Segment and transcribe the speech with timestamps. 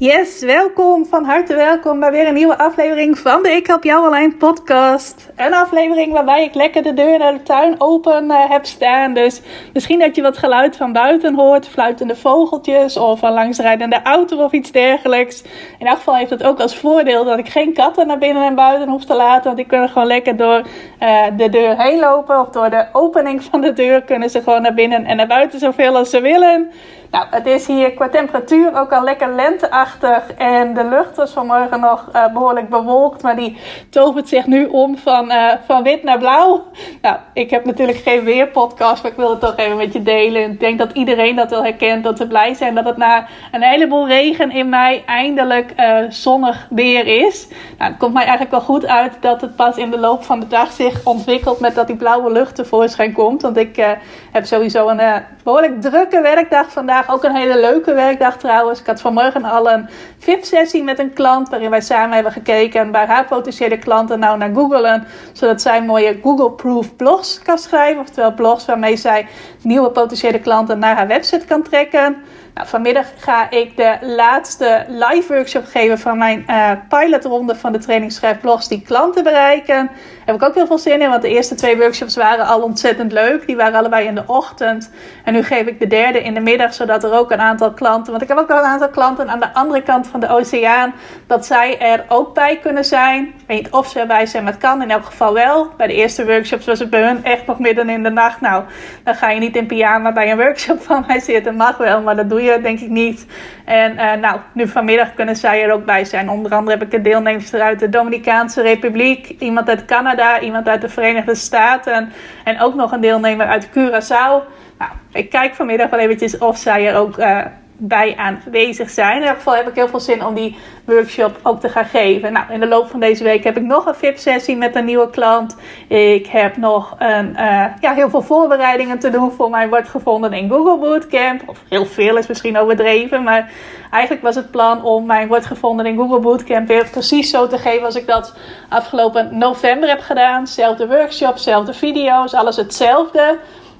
[0.00, 4.06] Yes, welkom, van harte welkom bij weer een nieuwe aflevering van de Ik Help Jou
[4.06, 5.30] Online podcast.
[5.36, 9.14] Een aflevering waarbij ik lekker de deur naar de tuin open uh, heb staan.
[9.14, 9.40] Dus
[9.72, 14.52] misschien dat je wat geluid van buiten hoort, fluitende vogeltjes of een langsrijdende auto of
[14.52, 15.42] iets dergelijks.
[15.78, 18.54] In elk geval heeft het ook als voordeel dat ik geen katten naar binnen en
[18.54, 19.44] buiten hoef te laten.
[19.44, 20.62] Want die kunnen gewoon lekker door
[21.02, 24.62] uh, de deur heen lopen of door de opening van de deur kunnen ze gewoon
[24.62, 26.70] naar binnen en naar buiten zoveel als ze willen.
[27.10, 30.32] Nou, het is hier qua temperatuur ook al lekker lenteachtig.
[30.36, 33.22] En de lucht was vanmorgen nog uh, behoorlijk bewolkt.
[33.22, 33.58] Maar die
[33.90, 36.64] tovert zich nu om van, uh, van wit naar blauw.
[37.02, 39.02] Nou, ik heb natuurlijk geen weerpodcast.
[39.02, 40.50] Maar ik wil het toch even met je delen.
[40.50, 42.04] Ik denk dat iedereen dat wel herkent.
[42.04, 46.66] Dat we blij zijn dat het na een heleboel regen in mei eindelijk uh, zonnig
[46.70, 47.48] weer is.
[47.78, 50.40] Nou, het komt mij eigenlijk wel goed uit dat het pas in de loop van
[50.40, 51.60] de dag zich ontwikkelt.
[51.60, 53.42] Met dat die blauwe lucht tevoorschijn komt.
[53.42, 53.96] Want ik
[54.32, 58.80] heb sowieso een behoorlijk drukke werkdag vandaag ook een hele leuke werkdag trouwens.
[58.80, 61.48] Ik had vanmorgen al een VIP-sessie met een klant.
[61.48, 65.06] Waarin wij samen hebben gekeken bij haar potentiële klanten nou naar googelen.
[65.32, 68.00] Zodat zij mooie Google-proof blogs kan schrijven.
[68.00, 69.26] Oftewel blogs waarmee zij
[69.62, 72.16] nieuwe potentiële klanten naar haar website kan trekken.
[72.58, 77.78] Nou, vanmiddag ga ik de laatste live workshop geven van mijn uh, pilotronde van de
[77.78, 79.90] training Schrijfblogs die klanten bereiken.
[80.24, 83.12] Heb ik ook heel veel zin in, want de eerste twee workshops waren al ontzettend
[83.12, 83.46] leuk.
[83.46, 84.90] Die waren allebei in de ochtend.
[85.24, 88.10] En nu geef ik de derde in de middag, zodat er ook een aantal klanten,
[88.10, 90.94] want ik heb ook al een aantal klanten aan de andere kant van de oceaan,
[91.26, 93.24] dat zij er ook bij kunnen zijn.
[93.24, 95.70] Ik weet niet of ze erbij zijn, maar het kan in elk geval wel.
[95.76, 98.40] Bij de eerste workshops was het bij hun echt nog midden in de nacht.
[98.40, 98.64] Nou,
[99.04, 101.56] dan ga je niet in pyjama bij een workshop van mij zitten.
[101.56, 103.26] Mag wel, maar dat doe je denk ik niet.
[103.64, 106.30] En uh, nou, nu vanmiddag kunnen zij er ook bij zijn.
[106.30, 110.80] Onder andere heb ik een deelnemster uit de Dominicaanse Republiek, iemand uit Canada, iemand uit
[110.80, 112.12] de Verenigde Staten
[112.44, 114.56] en ook nog een deelnemer uit Curaçao.
[114.78, 117.44] Nou, ik kijk vanmiddag wel eventjes of zij er ook uh,
[117.80, 119.14] bij aanwezig zijn.
[119.14, 122.32] In ieder geval heb ik heel veel zin om die workshop ook te gaan geven.
[122.32, 125.10] Nou, in de loop van deze week heb ik nog een VIP-sessie met een nieuwe
[125.10, 125.56] klant.
[125.88, 130.32] Ik heb nog een, uh, ja, heel veel voorbereidingen te doen voor mijn wordt gevonden
[130.32, 131.42] in Google Bootcamp.
[131.46, 133.50] Of heel veel is misschien overdreven, maar
[133.90, 137.58] eigenlijk was het plan om mijn wordt gevonden in Google Bootcamp weer precies zo te
[137.58, 138.34] geven als ik dat
[138.68, 140.46] afgelopen november heb gedaan.
[140.46, 143.38] Zelfde workshop, zelfde video's, alles hetzelfde.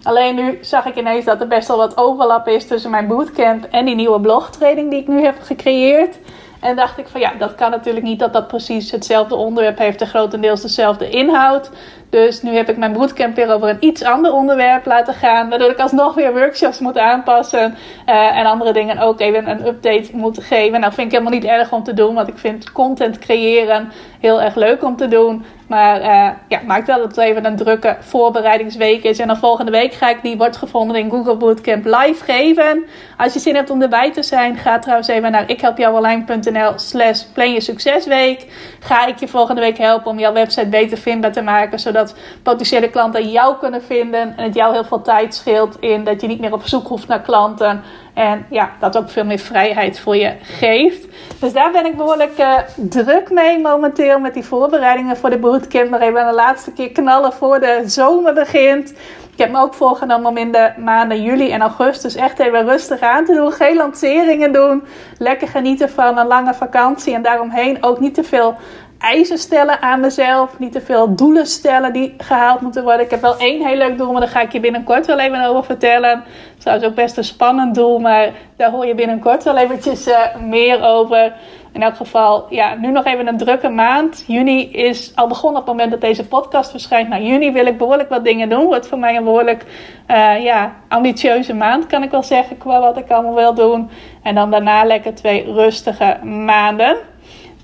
[0.09, 3.65] Alleen nu zag ik ineens dat er best wel wat overlap is tussen mijn bootcamp
[3.71, 6.19] en die nieuwe blogtraining die ik nu heb gecreëerd.
[6.61, 10.01] En dacht ik van ja, dat kan natuurlijk niet dat dat precies hetzelfde onderwerp heeft
[10.01, 11.71] en grotendeels dezelfde inhoud.
[12.11, 15.49] Dus nu heb ik mijn bootcamp weer over een iets ander onderwerp laten gaan.
[15.49, 17.75] Waardoor ik alsnog weer workshops moet aanpassen.
[18.07, 20.81] Uh, en andere dingen ook even een update moet geven.
[20.81, 22.15] Nou vind ik helemaal niet erg om te doen.
[22.15, 25.45] Want ik vind content creëren heel erg leuk om te doen.
[25.69, 29.19] Maar uh, ja, maakt wel dat het even een drukke voorbereidingsweek is.
[29.19, 32.85] En dan volgende week ga ik die wordt gevonden in Google Bootcamp live geven.
[33.17, 37.61] Als je zin hebt om erbij te zijn, ga trouwens even naar ikhelpjouonline.nl slash je
[37.61, 38.47] succesweek.
[38.81, 41.79] Ga ik je volgende week helpen om jouw website beter vindbaar te maken.
[41.79, 44.37] Zodat potentiële klanten jou kunnen vinden.
[44.37, 47.09] En het jou heel veel tijd scheelt in dat je niet meer op zoek hoeft
[47.09, 47.83] naar klanten.
[48.19, 51.07] En ja, dat ook veel meer vrijheid voor je geeft.
[51.41, 55.91] Dus daar ben ik behoorlijk uh, druk mee momenteel met die voorbereidingen voor de bootcamp.
[55.91, 58.91] Nog even de laatste keer knallen voor de zomer begint.
[59.33, 63.01] Ik heb me ook voorgenomen om in de maanden juli en augustus echt even rustig
[63.01, 63.53] aan te doen.
[63.53, 64.83] Geen lanceringen doen.
[65.19, 67.15] Lekker genieten van een lange vakantie.
[67.15, 68.57] En daaromheen ook niet te veel
[68.99, 70.59] eisen stellen aan mezelf.
[70.59, 73.05] Niet te veel doelen stellen die gehaald moeten worden.
[73.05, 75.45] Ik heb wel één heel leuk doel, maar daar ga ik je binnenkort wel even
[75.45, 76.11] over vertellen.
[76.11, 76.25] Dat
[76.57, 80.37] is trouwens ook best een spannend doel, maar daar hoor je binnenkort wel eventjes uh,
[80.37, 81.33] meer over.
[81.73, 84.25] In elk geval, ja, nu nog even een drukke maand.
[84.27, 87.09] Juni is al begonnen op het moment dat deze podcast verschijnt.
[87.09, 88.65] Nou, juni wil ik behoorlijk wat dingen doen.
[88.65, 89.65] Wordt voor mij een behoorlijk
[90.11, 93.91] uh, ja, ambitieuze maand, kan ik wel zeggen, qua wat ik allemaal wil doen.
[94.23, 96.97] En dan daarna lekker twee rustige maanden.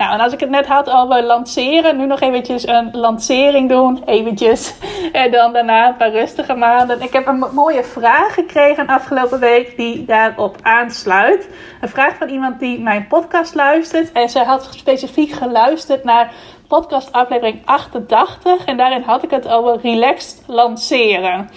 [0.04, 4.02] Nou, en als ik het net had over lanceren, nu nog eventjes een lancering doen.
[4.04, 4.74] Eventjes.
[5.12, 7.02] En dan daarna een paar rustige maanden.
[7.02, 11.48] Ik heb een mooie vraag gekregen afgelopen week die daarop aansluit.
[11.80, 14.12] Een vraag van iemand die mijn podcast luistert.
[14.12, 16.32] En zij had specifiek geluisterd naar
[16.68, 18.64] podcast aflevering 88.
[18.64, 21.50] En daarin had ik het over relaxed lanceren.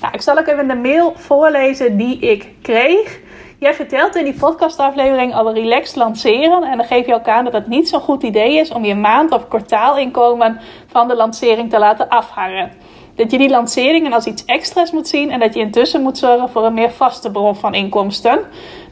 [0.00, 3.20] Nou, ik zal ook even de mail voorlezen die ik kreeg.
[3.60, 6.62] Jij vertelt in die podcastaflevering over relaxed lanceren.
[6.62, 8.94] En dan geef je ook aan dat het niet zo'n goed idee is om je
[8.94, 12.72] maand- of kwartaalinkomen van de lancering te laten afhangen.
[13.14, 16.48] Dat je die lanceringen als iets extra's moet zien en dat je intussen moet zorgen
[16.48, 18.38] voor een meer vaste bron van inkomsten.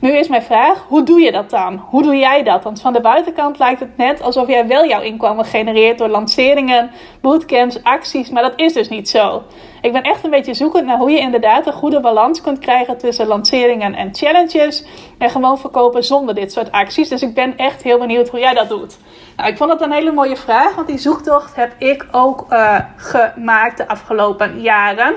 [0.00, 1.76] Nu is mijn vraag, hoe doe je dat dan?
[1.88, 2.64] Hoe doe jij dat?
[2.64, 6.90] Want van de buitenkant lijkt het net alsof jij wel jouw inkomen genereert door lanceringen,
[7.20, 9.42] bootcamps, acties, maar dat is dus niet zo.
[9.82, 12.98] Ik ben echt een beetje zoekend naar hoe je inderdaad een goede balans kunt krijgen
[12.98, 14.84] tussen lanceringen en challenges
[15.18, 17.08] en gewoon verkopen zonder dit soort acties.
[17.08, 18.98] Dus ik ben echt heel benieuwd hoe jij dat doet.
[19.36, 22.78] Nou, ik vond het een hele mooie vraag, want die zoektocht heb ik ook uh,
[22.96, 25.14] gemaakt de afgelopen jaren.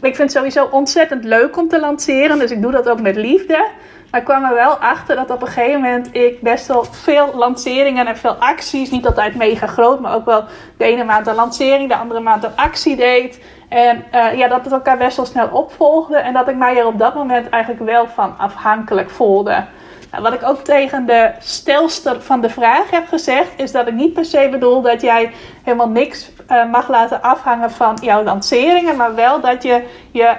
[0.00, 3.16] Ik vind het sowieso ontzettend leuk om te lanceren, dus ik doe dat ook met
[3.16, 3.66] liefde.
[4.14, 7.32] Maar ik kwam er wel achter dat op een gegeven moment ik best wel veel
[7.34, 10.44] lanceringen en veel acties, niet altijd mega groot, maar ook wel
[10.76, 13.40] de ene maand een lancering, de andere maand een actie deed.
[13.68, 16.86] En uh, ja, dat het elkaar best wel snel opvolgde en dat ik mij er
[16.86, 19.64] op dat moment eigenlijk wel van afhankelijk voelde.
[20.10, 23.94] Nou, wat ik ook tegen de stelster van de vraag heb gezegd, is dat ik
[23.94, 25.32] niet per se bedoel dat jij
[25.62, 30.36] helemaal niks uh, mag laten afhangen van jouw lanceringen, maar wel dat je je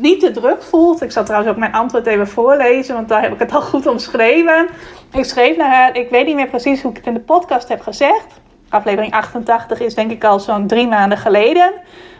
[0.00, 1.02] niet te druk voelt.
[1.02, 3.86] Ik zal trouwens ook mijn antwoord even voorlezen, want daar heb ik het al goed
[3.86, 4.68] omschreven.
[5.12, 7.68] Ik schreef naar haar, ik weet niet meer precies hoe ik het in de podcast
[7.68, 8.26] heb gezegd.
[8.68, 11.72] Aflevering 88 is denk ik al zo'n drie maanden geleden.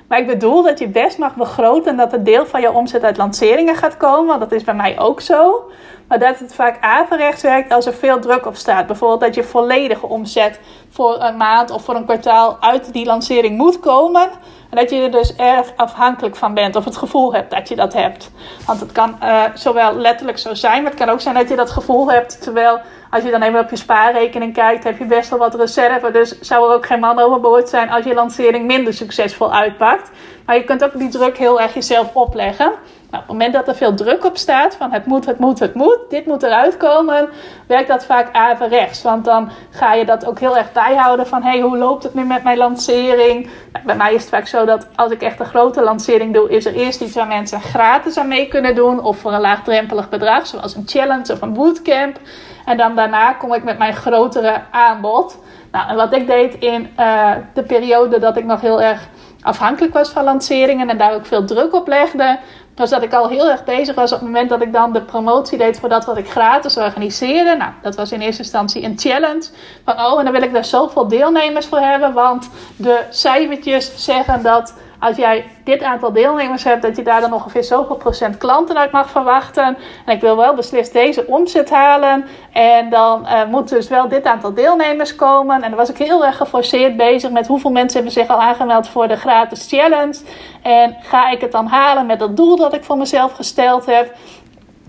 [0.09, 3.17] Maar ik bedoel dat je best mag begroten dat een deel van je omzet uit
[3.17, 4.27] lanceringen gaat komen.
[4.27, 5.71] Want dat is bij mij ook zo.
[6.09, 8.87] Maar dat het vaak averechts werkt als er veel druk op staat.
[8.87, 10.61] Bijvoorbeeld dat je volledige omzet
[10.91, 14.29] voor een maand of voor een kwartaal uit die lancering moet komen.
[14.71, 16.77] En dat je er dus erg afhankelijk van bent.
[16.77, 18.31] Of het gevoel hebt dat je dat hebt.
[18.67, 20.83] Want het kan uh, zowel letterlijk zo zijn.
[20.83, 22.43] Maar het kan ook zijn dat je dat gevoel hebt.
[22.43, 22.81] Terwijl
[23.11, 24.85] als je dan even op je spaarrekening kijkt.
[24.85, 26.11] Heb je best wel wat reserve.
[26.11, 30.11] Dus zou er ook geen man overboord zijn als je lancering minder succesvol uitpakt.
[30.47, 32.73] Maar je kunt ook die druk heel erg jezelf opleggen.
[33.11, 35.59] Nou, op het moment dat er veel druk op staat, van het moet, het moet,
[35.59, 37.29] het moet, dit moet eruit komen,
[37.67, 39.03] werkt dat vaak averechts.
[39.03, 42.25] Want dan ga je dat ook heel erg bijhouden van, hey, hoe loopt het nu
[42.25, 43.51] met mijn lancering?
[43.73, 46.51] Nou, bij mij is het vaak zo dat als ik echt een grote lancering doe,
[46.51, 49.03] is er eerst iets waar mensen gratis aan mee kunnen doen.
[49.03, 52.19] Of voor een laagdrempelig bedrag, zoals een challenge of een bootcamp.
[52.65, 55.39] En dan daarna kom ik met mijn grotere aanbod.
[55.73, 59.09] Nou, en wat ik deed in uh, de periode dat ik nog heel erg
[59.43, 62.39] afhankelijk was van lanceringen en daar ook veel druk op legde,
[62.79, 65.03] was dat ik al heel erg bezig was op het moment dat ik dan de
[65.03, 67.57] promotie deed voor dat wat ik gratis organiseerde.
[67.57, 69.45] Nou, dat was in eerste instantie een challenge.
[69.85, 74.43] Van oh, en dan wil ik daar zoveel deelnemers voor hebben, want de cijfertjes zeggen
[74.43, 78.79] dat als jij dit aantal deelnemers hebt, dat je daar dan ongeveer zoveel procent klanten
[78.79, 79.77] uit mag verwachten.
[80.07, 82.25] En ik wil wel beslist deze omzet halen.
[82.53, 85.55] En dan uh, moet dus wel dit aantal deelnemers komen.
[85.55, 88.89] En dan was ik heel erg geforceerd bezig met hoeveel mensen hebben zich al aangemeld
[88.89, 90.19] voor de gratis challenge.
[90.63, 94.15] En ga ik het dan halen met dat doel dat ik voor mezelf gesteld heb.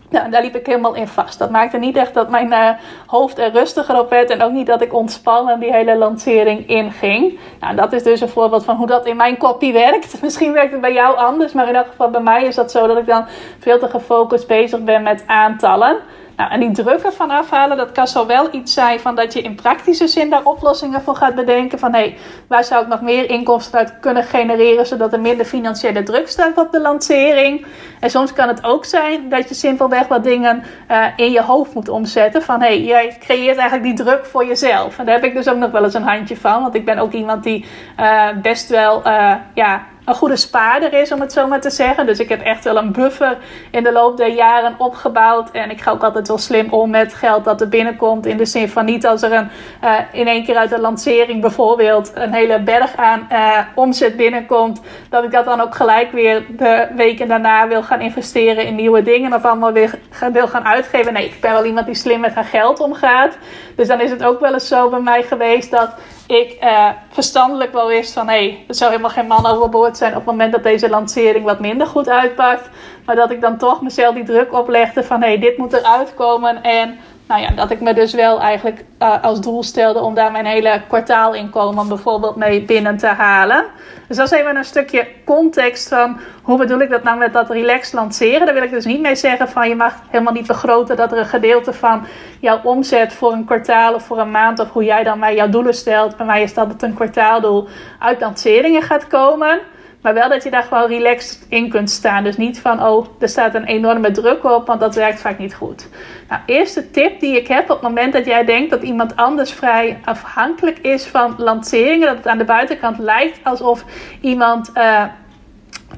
[0.10, 1.40] Nou, daar liep ik helemaal in vast.
[1.40, 2.70] Dat maakte niet echt dat mijn uh,
[3.06, 4.30] hoofd er rustiger op werd.
[4.30, 7.40] En ook niet dat ik ontspannen die hele lancering inging.
[7.60, 10.22] Nou, dat is dus een voorbeeld van hoe dat in mijn kopie werkt.
[10.22, 11.54] Misschien werkt het bij jou anders.
[11.54, 13.26] Maar in elk geval bij mij is dat zo dat ik dan
[13.60, 15.98] veel te gefocust bezig ben met aantallen.
[16.40, 19.56] Nou, en die druk ervan afhalen, dat kan zowel iets zijn van dat je in
[19.56, 21.80] praktische zin daar oplossingen voor gaat bedenken.
[21.80, 25.46] Van hé, hey, waar zou ik nog meer inkomsten uit kunnen genereren, zodat er minder
[25.46, 27.66] financiële druk staat op de lancering.
[28.00, 31.74] En soms kan het ook zijn dat je simpelweg wat dingen uh, in je hoofd
[31.74, 32.42] moet omzetten.
[32.42, 35.00] Van hé, hey, jij creëert eigenlijk die druk voor jezelf.
[35.00, 36.62] En daar heb ik dus ook nog wel eens een handje van.
[36.62, 37.66] Want ik ben ook iemand die
[38.00, 42.06] uh, best wel, uh, ja een goede spaarder is, om het zo maar te zeggen.
[42.06, 43.38] Dus ik heb echt wel een buffer
[43.72, 45.52] in de loop der jaren opgebouwd.
[45.52, 48.26] En ik ga ook altijd wel slim om met geld dat er binnenkomt.
[48.26, 49.50] In de zin van niet als er een,
[49.84, 54.82] uh, in één keer uit de lancering bijvoorbeeld een hele berg aan uh, omzet binnenkomt.
[55.10, 59.02] Dat ik dat dan ook gelijk weer de weken daarna wil gaan investeren in nieuwe
[59.02, 59.34] dingen.
[59.34, 60.00] Of allemaal weer
[60.32, 61.14] wil gaan uitgeven.
[61.14, 63.38] Nee, ik ben wel iemand die slim met haar geld omgaat.
[63.76, 65.90] Dus dan is het ook wel eens zo bij mij geweest dat
[66.30, 70.12] ik uh, verstandelijk wel wist van hé, hey, er zou helemaal geen man overboord zijn
[70.12, 72.70] op het moment dat deze lancering wat minder goed uitpakt.
[73.06, 76.14] Maar dat ik dan toch mezelf die druk oplegde van hé, hey, dit moet eruit
[76.14, 76.64] komen.
[76.64, 80.32] En nou ja, dat ik me dus wel eigenlijk uh, als doel stelde om daar
[80.32, 83.66] mijn hele kwartaalinkomen bijvoorbeeld mee binnen te halen.
[84.08, 87.50] Dus dat is even een stukje context van hoe bedoel ik dat nou met dat
[87.50, 88.46] relaxed lanceren.
[88.46, 91.18] Daar wil ik dus niet mee zeggen van je mag helemaal niet vergroten dat er
[91.18, 92.06] een gedeelte van
[92.40, 95.50] jouw omzet voor een kwartaal of voor een maand of hoe jij dan mij jouw
[95.50, 96.18] doelen stelt.
[96.18, 97.68] Bij mij is dat het een kwartaaldoel
[98.00, 99.60] uit lanceringen gaat komen.
[100.02, 102.24] Maar wel dat je daar gewoon relaxed in kunt staan.
[102.24, 105.56] Dus niet van, oh, er staat een enorme druk op, want dat werkt vaak niet
[105.56, 105.88] goed.
[106.30, 109.52] Nou, eerste tip die ik heb op het moment dat jij denkt dat iemand anders
[109.52, 112.08] vrij afhankelijk is van lanceringen.
[112.08, 113.84] Dat het aan de buitenkant lijkt alsof
[114.22, 115.04] iemand uh,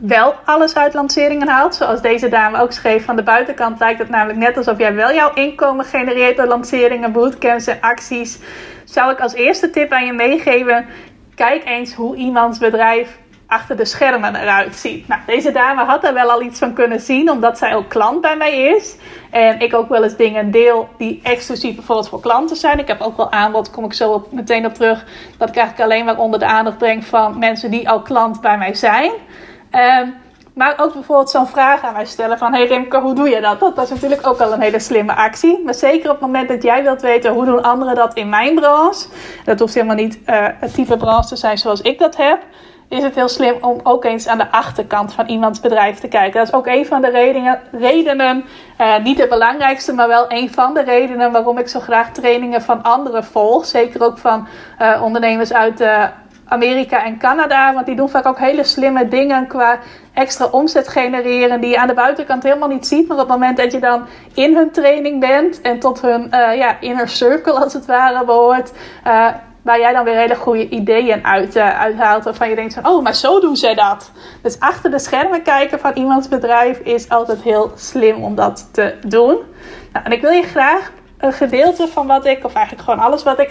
[0.01, 1.75] wel alles uit lanceringen haalt.
[1.75, 3.05] Zoals deze dame ook schreef.
[3.05, 7.11] Van de buitenkant lijkt het namelijk net alsof jij wel jouw inkomen genereert door lanceringen,
[7.11, 8.39] bootcamps en acties.
[8.85, 10.85] Zou ik als eerste tip aan je meegeven:
[11.35, 13.19] kijk eens hoe iemands bedrijf
[13.51, 15.07] achter de schermen eruit ziet.
[15.07, 18.21] Nou, deze dame had er wel al iets van kunnen zien, omdat zij ook klant
[18.21, 18.95] bij mij is.
[19.29, 22.79] En ik ook wel eens dingen deel die exclusief bijvoorbeeld voor klanten zijn.
[22.79, 25.05] Ik heb ook wel aanbod, kom ik zo op, meteen op terug,
[25.37, 28.57] dat ik eigenlijk alleen maar onder de aandacht breng van mensen die al klant bij
[28.57, 29.11] mij zijn.
[29.71, 30.07] Ehm,
[30.53, 32.53] maar ook bijvoorbeeld zo'n vraag aan mij stellen van...
[32.53, 33.59] Hey Remke, hoe doe je dat?
[33.59, 35.61] Dat is natuurlijk ook al een hele slimme actie.
[35.65, 37.33] Maar zeker op het moment dat jij wilt weten...
[37.33, 39.07] hoe doen anderen dat in mijn branche...
[39.45, 42.43] dat hoeft helemaal niet uh, het type branche te zijn zoals ik dat heb...
[42.91, 46.39] is het heel slim om ook eens aan de achterkant van iemands bedrijf te kijken.
[46.39, 47.59] Dat is ook een van de redenen...
[47.71, 48.45] redenen
[48.81, 51.31] uh, niet de belangrijkste, maar wel een van de redenen...
[51.31, 53.65] waarom ik zo graag trainingen van anderen volg.
[53.65, 54.47] Zeker ook van
[54.81, 56.09] uh, ondernemers uit de
[56.45, 57.73] Amerika en Canada.
[57.73, 59.79] Want die doen vaak ook hele slimme dingen qua
[60.13, 61.61] extra omzet genereren.
[61.61, 63.07] Die je aan de buitenkant helemaal niet ziet.
[63.07, 65.61] Maar op het moment dat je dan in hun training bent.
[65.61, 68.71] En tot hun ja, inner circle als het ware behoort.
[69.61, 72.23] Waar jij dan weer hele goede ideeën uit, uh, uithaalt.
[72.23, 74.11] Waarvan je denkt van, oh, maar zo doen zij dat.
[74.41, 78.95] Dus achter de schermen kijken van iemands bedrijf is altijd heel slim om dat te
[79.07, 79.37] doen.
[79.93, 80.91] Nou, en ik wil je graag
[81.21, 83.49] een gedeelte van wat ik, of eigenlijk gewoon alles wat ik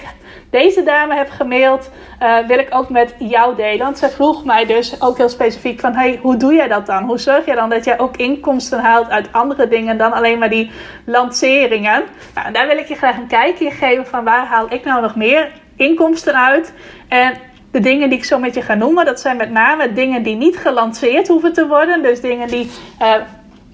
[0.50, 1.90] deze dame heb gemaild,
[2.22, 3.84] uh, wil ik ook met jou delen.
[3.84, 7.04] Want zij vroeg mij dus ook heel specifiek van, hey, hoe doe jij dat dan?
[7.04, 10.50] Hoe zorg je dan dat jij ook inkomsten haalt uit andere dingen dan alleen maar
[10.50, 10.70] die
[11.04, 12.02] lanceringen?
[12.34, 15.00] Nou, en daar wil ik je graag een kijkje geven van waar haal ik nou
[15.00, 15.50] nog meer
[15.80, 16.72] inkomsten uit?
[17.08, 17.34] En
[17.70, 20.36] de dingen die ik zo met je ga noemen, dat zijn met name dingen die
[20.36, 22.02] niet gelanceerd hoeven te worden.
[22.02, 22.70] Dus dingen die
[23.02, 23.14] uh,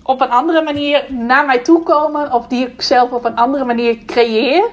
[0.03, 3.65] op een andere manier naar mij toe komen of die ik zelf op een andere
[3.65, 4.65] manier creëer.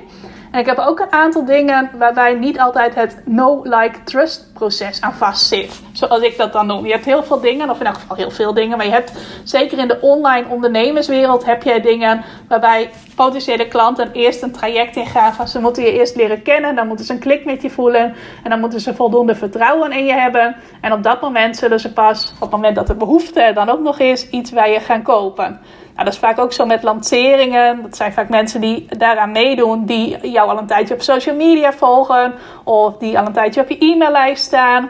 [0.54, 5.48] En ik heb ook een aantal dingen waarbij niet altijd het no-like-trust proces aan vast
[5.48, 5.82] zit.
[5.92, 6.86] Zoals ik dat dan noem.
[6.86, 8.78] Je hebt heel veel dingen, of in elk geval heel veel dingen.
[8.78, 9.12] Maar je hebt
[9.44, 15.34] zeker in de online ondernemerswereld heb jij dingen waarbij potentiële klanten eerst een traject ingaan
[15.34, 16.76] van ze moeten je eerst leren kennen.
[16.76, 18.16] Dan moeten ze een klik met je voelen.
[18.44, 20.56] En dan moeten ze voldoende vertrouwen in je hebben.
[20.82, 23.82] En op dat moment zullen ze pas, op het moment dat de behoefte dan ook
[23.82, 25.60] nog is, iets bij je gaan kopen.
[25.94, 27.82] Nou, dat is vaak ook zo met lanceringen.
[27.82, 31.74] Dat zijn vaak mensen die daaraan meedoen, die jou al een tijdje op social media
[31.74, 32.34] volgen
[32.64, 34.90] of die al een tijdje op je e-maillijst staan.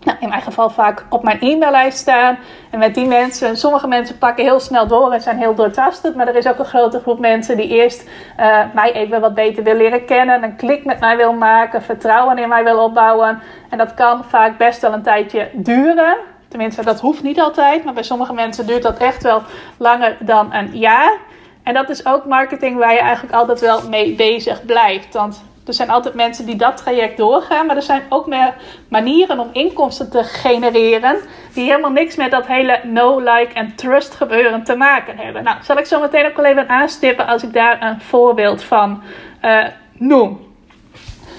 [0.00, 2.38] Nou, in mijn geval vaak op mijn e-maillijst staan.
[2.70, 6.16] En met die mensen, sommige mensen pakken heel snel door en zijn heel doortastend.
[6.16, 8.08] Maar er is ook een grote groep mensen die eerst
[8.40, 10.42] uh, mij even wat beter wil leren kennen.
[10.42, 13.40] Een klik met mij wil maken, vertrouwen in mij wil opbouwen.
[13.68, 16.16] En dat kan vaak best wel een tijdje duren.
[16.48, 19.42] Tenminste, dat hoeft niet altijd, maar bij sommige mensen duurt dat echt wel
[19.76, 21.16] langer dan een jaar.
[21.62, 25.14] En dat is ook marketing waar je eigenlijk altijd wel mee bezig blijft.
[25.14, 28.54] Want er zijn altijd mensen die dat traject doorgaan, maar er zijn ook meer
[28.88, 31.16] manieren om inkomsten te genereren
[31.52, 35.44] die helemaal niks met dat hele no, like en trust gebeuren te maken hebben.
[35.44, 39.02] Nou, zal ik zo meteen ook wel even aanstippen als ik daar een voorbeeld van
[39.44, 40.46] uh, noem.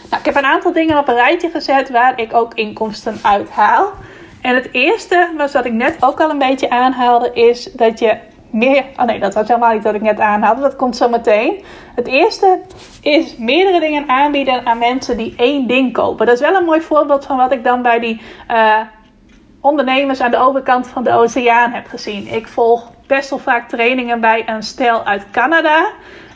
[0.10, 3.92] Nou, ik heb een aantal dingen op een rijtje gezet waar ik ook inkomsten uithaal.
[4.42, 8.18] En het eerste, wat ik net ook al een beetje aanhaalde, is dat je
[8.50, 8.86] meer.
[8.98, 10.62] Oh nee, dat was helemaal niet wat ik net aanhaalde.
[10.62, 11.64] Dat komt zo meteen.
[11.96, 12.60] Het eerste
[13.02, 16.26] is meerdere dingen aanbieden aan mensen die één ding kopen.
[16.26, 18.80] Dat is wel een mooi voorbeeld van wat ik dan bij die uh,
[19.62, 22.28] ondernemers aan de overkant van de oceaan heb gezien.
[22.28, 25.92] Ik volg best wel vaak trainingen bij een stel uit Canada.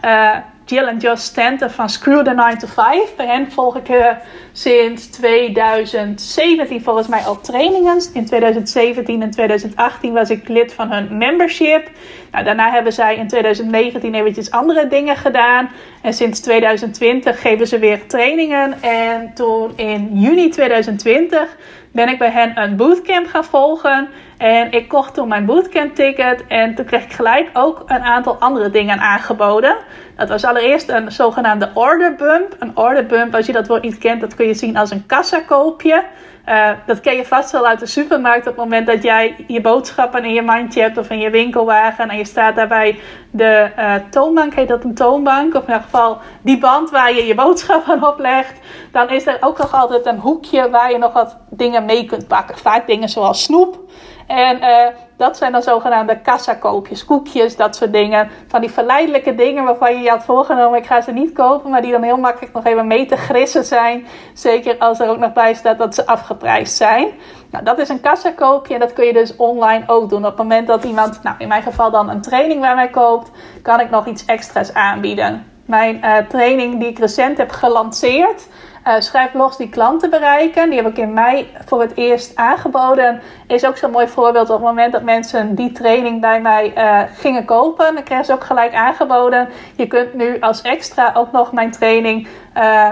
[0.05, 3.15] Uh, Jill en Josh Stanton van Screw the 9 to 5.
[3.15, 4.05] Bij hen volg ik uh,
[4.51, 8.01] sinds 2017 volgens mij al trainingen.
[8.13, 11.89] In 2017 en 2018 was ik lid van hun membership.
[12.31, 15.69] Nou, daarna hebben zij in 2019 eventjes andere dingen gedaan.
[16.01, 18.81] En sinds 2020 geven ze weer trainingen.
[18.81, 21.57] En toen in juni 2020
[21.91, 24.09] ben ik bij hen een bootcamp gaan volgen.
[24.43, 26.47] En ik kocht toen mijn bootcamp ticket.
[26.47, 29.75] En toen kreeg ik gelijk ook een aantal andere dingen aangeboden.
[30.15, 32.55] Dat was allereerst een zogenaamde order bump.
[32.59, 35.05] Een order bump, als je dat woord niet kent, dat kun je zien als een
[35.05, 36.03] kassakoopje.
[36.49, 39.61] Uh, dat ken je vast wel uit de supermarkt op het moment dat jij je
[39.61, 42.09] boodschappen in je mandje hebt of in je winkelwagen.
[42.09, 42.99] En je staat daarbij
[43.31, 45.55] de uh, toonbank, heet dat een toonbank?
[45.55, 48.59] Of in ieder geval die band waar je je boodschappen op legt.
[48.91, 52.27] Dan is er ook nog altijd een hoekje waar je nog wat dingen mee kunt
[52.27, 52.57] pakken.
[52.57, 53.79] Vaak dingen zoals snoep.
[54.27, 54.87] En uh,
[55.17, 58.29] dat zijn dan zogenaamde kassakoopjes, koekjes, dat soort dingen.
[58.47, 61.81] Van die verleidelijke dingen waarvan je je had voorgenomen, ik ga ze niet kopen, maar
[61.81, 64.07] die dan heel makkelijk nog even mee te grissen zijn.
[64.33, 67.07] Zeker als er ook nog bij staat dat ze afgeprijsd zijn.
[67.51, 70.25] Nou, dat is een kassakoopje en dat kun je dus online ook doen.
[70.25, 73.31] Op het moment dat iemand, nou in mijn geval dan een training bij mij koopt,
[73.61, 75.51] kan ik nog iets extra's aanbieden.
[75.65, 78.47] Mijn uh, training die ik recent heb gelanceerd,
[78.87, 80.69] Uh, schrijfblogs die klanten bereiken.
[80.69, 83.21] Die heb ik in mei voor het eerst aangeboden.
[83.47, 87.01] Is ook zo'n mooi voorbeeld op het moment dat mensen die training bij mij uh,
[87.15, 87.93] gingen kopen.
[87.93, 89.49] Dan krijgen ze ook gelijk aangeboden.
[89.75, 92.89] Je kunt nu als extra ook nog mijn training uh,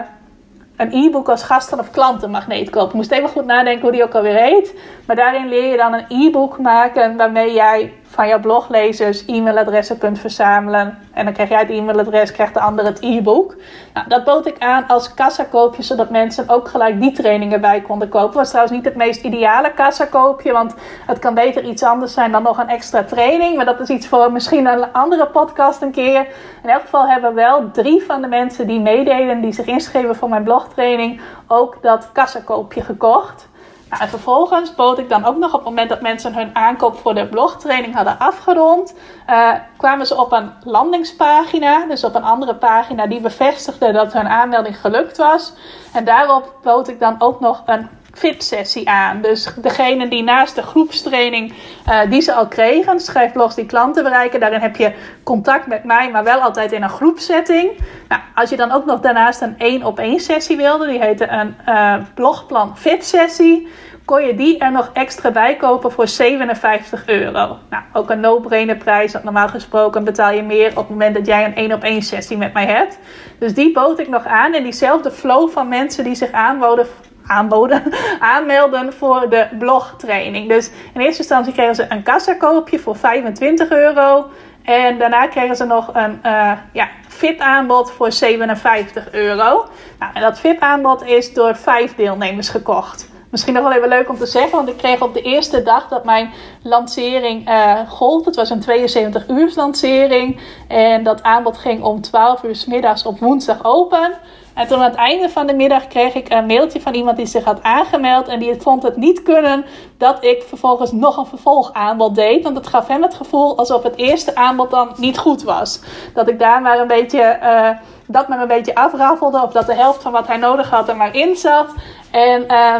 [0.77, 2.95] een e-book als gasten- of klantenmagneet kopen.
[2.95, 4.79] Moest even goed nadenken hoe die ook alweer heet.
[5.07, 10.19] Maar daarin leer je dan een e-book maken waarmee jij van jouw bloglezers e-mailadressen kunt
[10.19, 10.97] verzamelen.
[11.13, 13.55] En dan krijg jij het e-mailadres, krijgt de ander het e-book.
[13.93, 18.09] Nou, dat bood ik aan als kassakoopje, zodat mensen ook gelijk die trainingen bij konden
[18.09, 18.35] kopen.
[18.35, 20.75] Was trouwens niet het meest ideale kassakoopje, want
[21.05, 23.55] het kan beter iets anders zijn dan nog een extra training.
[23.55, 26.27] Maar dat is iets voor misschien een andere podcast een keer.
[26.63, 30.29] In elk geval hebben wel drie van de mensen die meededen, die zich inschreven voor
[30.29, 33.49] mijn blogtraining, ook dat kassakoopje gekocht.
[33.91, 36.97] Nou, en vervolgens bood ik dan ook nog op het moment dat mensen hun aankoop
[36.97, 38.95] voor de blogtraining hadden afgerond,
[39.29, 44.27] uh, kwamen ze op een landingspagina, dus op een andere pagina die bevestigde dat hun
[44.27, 45.53] aanmelding gelukt was.
[45.93, 49.21] En daarop bood ik dan ook nog een VIP-sessie aan.
[49.21, 51.53] Dus degene die naast de groepstraining
[51.87, 56.11] uh, die ze al kregen, schrijfblogs die klanten bereiken, daarin heb je contact met mij,
[56.11, 57.71] maar wel altijd in een groepsetting.
[58.07, 61.27] Nou, als je dan ook nog daarnaast een één op één sessie wilde, die heette
[61.27, 63.67] een uh, blogplan VIP-sessie,
[64.05, 67.57] kon je die er nog extra bij kopen voor 57 euro.
[67.69, 71.25] Nou, ook een no-brainer prijs, want normaal gesproken betaal je meer op het moment dat
[71.25, 72.99] jij een één op één sessie met mij hebt.
[73.39, 76.87] Dus die bood ik nog aan en diezelfde flow van mensen die zich aanboden
[78.19, 80.49] aanmelden voor de blogtraining.
[80.49, 84.29] Dus in eerste instantie kregen ze een kassakoopje voor 25 euro.
[84.63, 89.65] En daarna kregen ze nog een uh, ja, VIP-aanbod voor 57 euro.
[89.99, 93.10] Nou, en dat VIP-aanbod is door vijf deelnemers gekocht.
[93.31, 95.87] Misschien nog wel even leuk om te zeggen, want ik kreeg op de eerste dag
[95.87, 96.31] dat mijn
[96.63, 98.25] lancering uh, gold.
[98.25, 100.39] Het was een 72 uur lancering.
[100.67, 104.13] En dat aanbod ging om 12 uur s middags op woensdag open.
[104.53, 107.25] En toen aan het einde van de middag kreeg ik een mailtje van iemand die
[107.25, 108.27] zich had aangemeld.
[108.27, 109.65] En die vond het niet kunnen
[109.97, 112.43] dat ik vervolgens nog een vervolgaanbod deed.
[112.43, 115.81] Want het gaf hem het gevoel alsof het eerste aanbod dan niet goed was.
[116.13, 117.69] Dat ik daar maar een beetje, uh,
[118.07, 119.43] dat maar een beetje afraffelde.
[119.43, 121.67] Of dat de helft van wat hij nodig had er maar in zat.
[122.11, 122.75] En uh,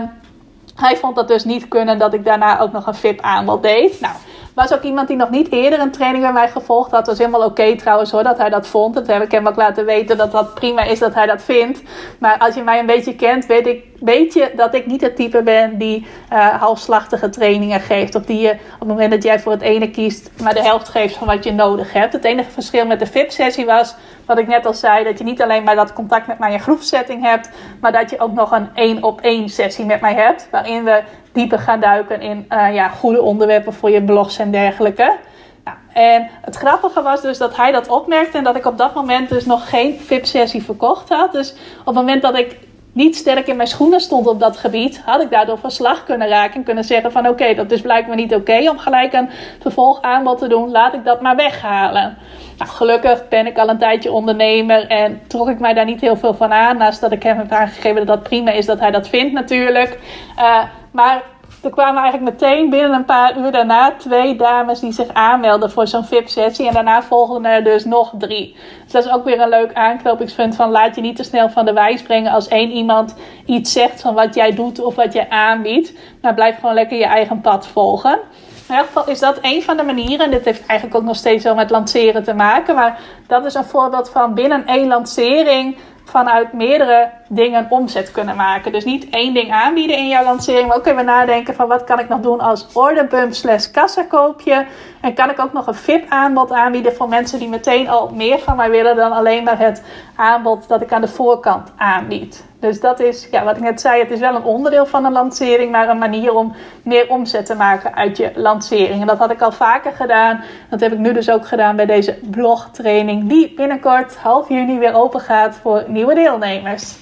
[0.82, 4.00] hij vond dat dus niet kunnen dat ik daarna ook nog een VIP aanbod deed.
[4.00, 4.15] Nou
[4.54, 7.06] was ook iemand die nog niet eerder een training bij mij gevolgd had.
[7.06, 8.94] Dat was helemaal oké trouwens hoor, dat hij dat vond.
[8.94, 11.82] Dat heb ik hem ook laten weten dat dat prima is dat hij dat vindt.
[12.20, 15.16] Maar als je mij een beetje kent, weet, ik, weet je dat ik niet het
[15.16, 18.16] type ben die uh, halfslachtige trainingen geeft.
[18.16, 20.90] Of die je op het moment dat jij voor het ene kiest, maar de helft
[20.90, 22.14] geeft van wat je nodig hebt.
[22.14, 25.42] Het enige verschil met de VIP-sessie was, wat ik net al zei, dat je niet
[25.42, 27.50] alleen maar dat contact met mij in groepsetting hebt,
[27.82, 30.48] maar dat je ook nog een één op één sessie met mij hebt.
[30.52, 35.16] Waarin we dieper gaan duiken in uh, ja, goede onderwerpen voor je blogs en dergelijke.
[35.64, 38.96] Nou, en het grappige was dus dat hij dat opmerkte en dat ik op dat
[38.96, 41.32] moment dus nog geen VIP-sessie verkocht had.
[41.32, 42.58] Dus op het moment dat ik
[42.94, 46.28] niet sterk in mijn schoenen stond op dat gebied, had ik daardoor van slag kunnen
[46.28, 50.38] raken en kunnen zeggen van oké, dat is blijkbaar niet oké om gelijk een vervolgaanbod
[50.38, 52.18] te doen, laat ik dat maar weghalen.
[52.58, 56.18] Nou, gelukkig ben ik al een tijdje ondernemer en trok ik mij daar niet heel
[56.18, 58.92] veel van aan, naast dat ik hem heb aangegeven dat dat prima is dat hij
[58.92, 60.00] dat vindt natuurlijk.
[60.38, 61.22] Uh, maar
[61.62, 65.88] er kwamen eigenlijk meteen binnen een paar uur daarna twee dames die zich aanmelden voor
[65.88, 66.68] zo'n VIP-sessie.
[66.68, 68.56] En daarna volgden er dus nog drie.
[68.84, 71.66] Dus dat is ook weer een leuk aanknopingspunt van laat je niet te snel van
[71.66, 75.30] de wijs brengen als één iemand iets zegt van wat jij doet of wat jij
[75.30, 75.94] aanbiedt.
[76.22, 78.20] Maar blijf gewoon lekker je eigen pad volgen.
[78.68, 80.32] In elk geval is dat een van de manieren.
[80.32, 82.76] Dit heeft eigenlijk ook nog steeds wel met lanceren te maken.
[82.76, 88.72] Maar dat is een voorbeeld van binnen één lancering vanuit meerdere dingen omzet kunnen maken.
[88.72, 92.00] Dus niet één ding aanbieden in jouw lancering, maar ook even nadenken van wat kan
[92.00, 94.66] ik nog doen als orderbump slash kassakoopje.
[95.02, 98.40] En kan ik ook nog een VIP aanbod aanbieden voor mensen die meteen al meer
[98.40, 99.84] van mij willen dan alleen maar het
[100.16, 102.46] aanbod dat ik aan de voorkant aanbied.
[102.60, 105.12] Dus dat is, ja, wat ik net zei, het is wel een onderdeel van een
[105.12, 109.02] lancering, maar een manier om meer omzet te maken uit je lancering.
[109.02, 110.44] En dat had ik al vaker gedaan.
[110.70, 114.94] Dat heb ik nu dus ook gedaan bij deze blogtraining, die binnenkort half juni weer
[114.94, 116.98] open gaat voor nieuwe deelnemers.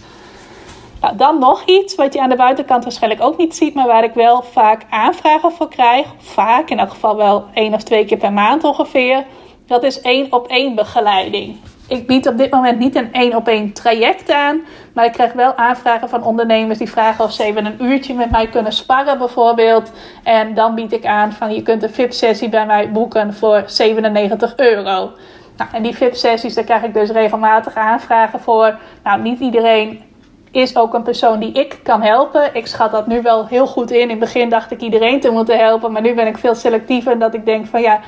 [1.02, 4.04] Nou, dan nog iets wat je aan de buitenkant waarschijnlijk ook niet ziet, maar waar
[4.04, 6.08] ik wel vaak aanvragen voor krijg.
[6.18, 9.26] Vaak, in elk geval wel één of twee keer per maand ongeveer.
[9.66, 11.58] Dat is één op één begeleiding.
[11.88, 14.62] Ik bied op dit moment niet een één op één traject aan,
[14.94, 18.32] maar ik krijg wel aanvragen van ondernemers die vragen of ze even een uurtje met
[18.32, 19.92] mij kunnen sparren bijvoorbeeld.
[20.24, 24.54] En dan bied ik aan van je kunt een VIP-sessie bij mij boeken voor 97
[24.56, 25.12] euro.
[25.58, 28.78] Nou, en die VIP-sessies, daar krijg ik dus regelmatig aanvragen voor.
[29.04, 30.02] Nou, niet iedereen
[30.52, 32.56] is ook een persoon die ik kan helpen.
[32.56, 34.00] Ik schat dat nu wel heel goed in.
[34.00, 37.12] In het begin dacht ik iedereen te moeten helpen, maar nu ben ik veel selectiever.
[37.12, 38.00] En dat ik denk van ja,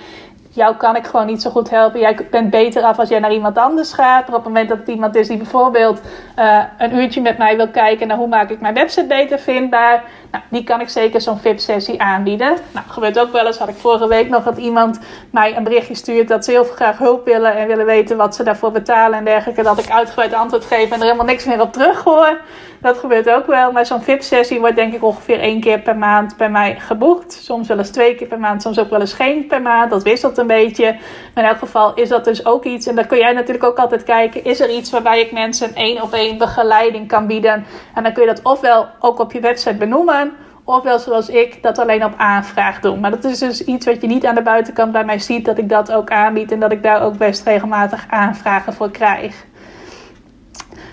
[0.49, 1.99] jou kan ik gewoon niet zo goed helpen.
[1.99, 4.27] Jij bent beter af als jij naar iemand anders gaat.
[4.27, 6.01] Maar op het moment dat het iemand is die bijvoorbeeld
[6.39, 10.04] uh, een uurtje met mij wil kijken naar hoe maak ik mijn website beter vindbaar,
[10.32, 12.58] nou, die kan ik zeker zo'n VIP-sessie aanbieden.
[12.72, 13.58] Nou, gebeurt ook wel eens.
[13.58, 16.98] Had ik vorige week nog dat iemand mij een berichtje stuurt dat ze heel graag
[16.98, 19.63] hulp willen en willen weten wat ze daarvoor betalen en dergelijke.
[19.63, 22.39] Dat ik uitgebreid antwoord geef en er helemaal niks meer op terug hoor.
[22.82, 23.72] Dat gebeurt ook wel.
[23.72, 27.34] Maar zo'n VIP-sessie wordt denk ik ongeveer één keer per maand bij mij geboekt.
[27.34, 29.91] Soms wel eens twee keer per maand, soms ook wel eens geen per maand.
[29.91, 30.86] Dat wisselt een beetje.
[31.34, 32.88] Maar in elk geval is dat dus ook iets.
[32.88, 34.44] En dan kun jij natuurlijk ook altijd kijken.
[34.44, 37.65] Is er iets waarbij ik mensen één op één begeleiding kan bieden?
[37.96, 40.20] En dan kun je dat ofwel ook op je website benoemen.
[40.63, 42.97] Ofwel zoals ik dat alleen op aanvraag doe.
[42.97, 45.45] Maar dat is dus iets wat je niet aan de buitenkant bij mij ziet.
[45.45, 46.52] Dat ik dat ook aanbied.
[46.52, 49.45] En dat ik daar ook best regelmatig aanvragen voor krijg.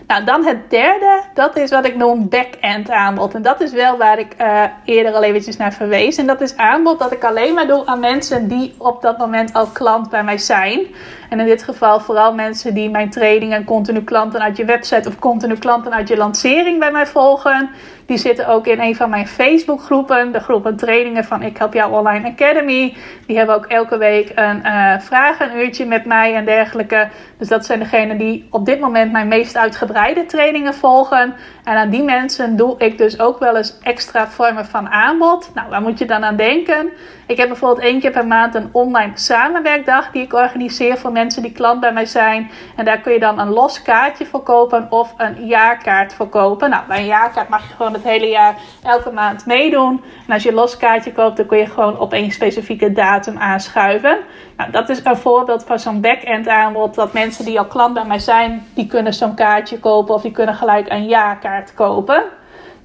[0.08, 3.34] Nou, dan het derde, dat is wat ik noem back-end aanbod.
[3.34, 6.16] En dat is wel waar ik uh, eerder al eventjes naar verwees.
[6.16, 9.54] En dat is aanbod dat ik alleen maar doe aan mensen die op dat moment
[9.54, 10.86] al klant bij mij zijn.
[11.28, 15.18] En in dit geval vooral mensen die mijn trainingen continu klanten uit je website of
[15.18, 17.70] continu klanten uit je lancering bij mij volgen.
[18.06, 20.32] Die zitten ook in een van mijn Facebook groepen.
[20.32, 22.96] De groepen trainingen van Ik Help Jou Online Academy.
[23.26, 27.08] Die hebben ook elke week een uh, vragenuurtje met mij en dergelijke.
[27.38, 31.34] Dus dat zijn degenen die op dit moment mijn meest uitgebreide trainingen volgen.
[31.64, 35.50] En aan die mensen doe ik dus ook wel eens extra vormen van aanbod.
[35.54, 36.90] Nou, waar moet je dan aan denken?
[37.26, 41.42] Ik heb bijvoorbeeld één keer per maand een online samenwerkdag die ik organiseer voor mensen
[41.42, 42.50] die klant bij mij zijn.
[42.76, 46.70] En daar kun je dan een los kaartje voor kopen of een jaarkaart voor kopen.
[46.70, 50.02] Nou, bij een jaarkaart mag je gewoon het hele jaar elke maand meedoen.
[50.26, 53.38] En als je een los kaartje koopt, dan kun je gewoon op één specifieke datum
[53.38, 54.18] aanschuiven.
[54.56, 56.94] Nou, dat is een voorbeeld van zo'n back-end aanbod.
[56.94, 60.30] Dat mensen die al klant bij mij zijn, die kunnen zo'n kaartje kopen of die
[60.30, 62.24] kunnen gelijk een jaarkaart kopen.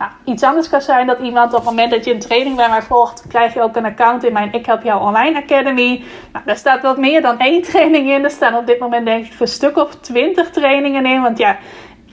[0.04, 2.70] Nou, iets anders kan zijn dat iemand op het moment dat je een training bij
[2.70, 6.04] mij volgt, krijg je ook een account in mijn Ik Help Jou Online Academy.
[6.32, 8.24] Nou, daar staat wat meer dan één training in.
[8.24, 11.22] Er staan op dit moment denk ik een stuk of twintig trainingen in.
[11.22, 11.58] Want ja,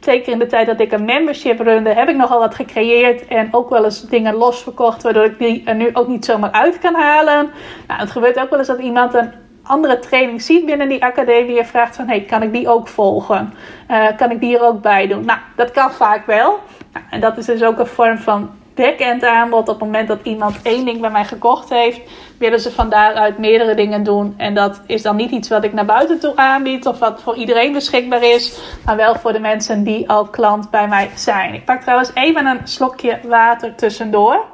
[0.01, 3.49] zeker in de tijd dat ik een membership runde, heb ik nogal wat gecreëerd en
[3.51, 6.95] ook wel eens dingen losverkocht, waardoor ik die er nu ook niet zomaar uit kan
[6.95, 7.51] halen.
[7.87, 11.59] Nou, het gebeurt ook wel eens dat iemand een andere training ziet binnen die academie
[11.59, 13.55] en vraagt van, hey, kan ik die ook volgen?
[13.91, 15.25] Uh, kan ik die er ook bij doen?
[15.25, 16.61] Nou, dat kan vaak wel.
[16.93, 19.61] Nou, en dat is dus ook een vorm van back-end aanbod.
[19.61, 22.01] Op het moment dat iemand één ding bij mij gekocht heeft,
[22.39, 24.35] willen ze van daaruit meerdere dingen doen.
[24.37, 27.37] En dat is dan niet iets wat ik naar buiten toe aanbied of wat voor
[27.37, 31.55] iedereen beschikbaar is, maar wel voor de mensen die al klant bij mij zijn.
[31.55, 34.45] Ik pak trouwens even een slokje water tussendoor.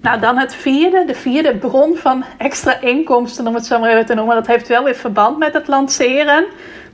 [0.00, 4.06] Nou, dan het vierde, de vierde bron van extra inkomsten, om het zo maar even
[4.06, 4.34] te noemen.
[4.34, 6.46] Dat heeft wel weer verband met het lanceren.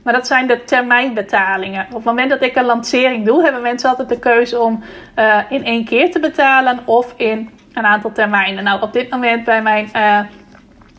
[0.05, 1.85] Maar dat zijn de termijnbetalingen.
[1.85, 4.83] Op het moment dat ik een lancering doe, hebben mensen altijd de keuze om
[5.19, 8.63] uh, in één keer te betalen of in een aantal termijnen.
[8.63, 10.19] Nou, op dit moment bij mijn uh,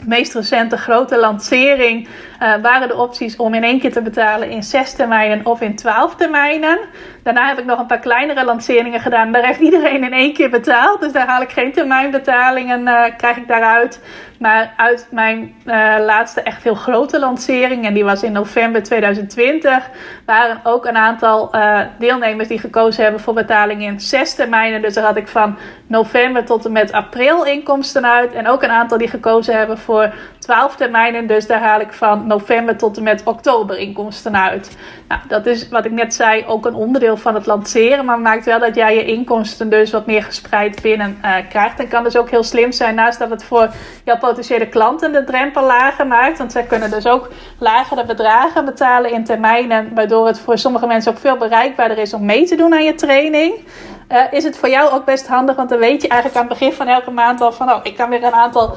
[0.05, 2.09] meest recente grote lancering
[2.43, 5.77] uh, waren de opties om in één keer te betalen in zes termijnen of in
[5.77, 6.79] twaalf termijnen.
[7.23, 9.33] Daarna heb ik nog een paar kleinere lanceringen gedaan.
[9.33, 11.01] Daar heeft iedereen in één keer betaald.
[11.01, 14.01] Dus daar haal ik geen termijnbetalingen, uh, krijg ik daaruit.
[14.39, 19.91] Maar uit mijn uh, laatste echt heel grote lancering, en die was in november 2020,
[20.27, 21.55] waren ook een aantal
[21.99, 24.83] deelnemers die gekozen hebben voor betaling in zes termijnen.
[24.83, 28.33] Dus daar had ik van november tot en met april inkomsten uit.
[28.33, 31.27] En ook een aantal die gekozen hebben voor 12 termijnen.
[31.27, 34.77] Dus daar haal ik van november tot en met oktober inkomsten uit.
[35.09, 38.05] Nou, dat is wat ik net zei, ook een onderdeel van het lanceren.
[38.05, 41.81] Maar maakt wel dat jij je inkomsten dus wat meer gespreid binnen uh, krijgt.
[41.81, 43.69] En kan dus ook heel slim zijn, naast dat het voor
[44.05, 46.39] jouw potentiële klanten de drempel lager maakt.
[46.39, 49.95] Want zij kunnen dus ook lagere bedragen betalen in termijnen.
[49.95, 52.95] Waardoor het voor sommige mensen ook veel bereikbaarder is om mee te doen aan je
[52.95, 53.55] training.
[54.13, 56.59] Uh, is het voor jou ook best handig, want dan weet je eigenlijk aan het
[56.59, 58.77] begin van elke maand al van, oh, ik kan weer een aantal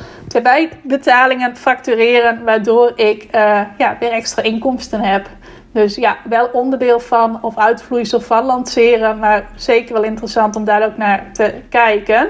[0.83, 5.27] betalingen factureren, waardoor ik uh, ja, weer extra inkomsten heb.
[5.71, 10.85] Dus ja, wel onderdeel van of uitvloeisel van lanceren, maar zeker wel interessant om daar
[10.85, 12.29] ook naar te kijken.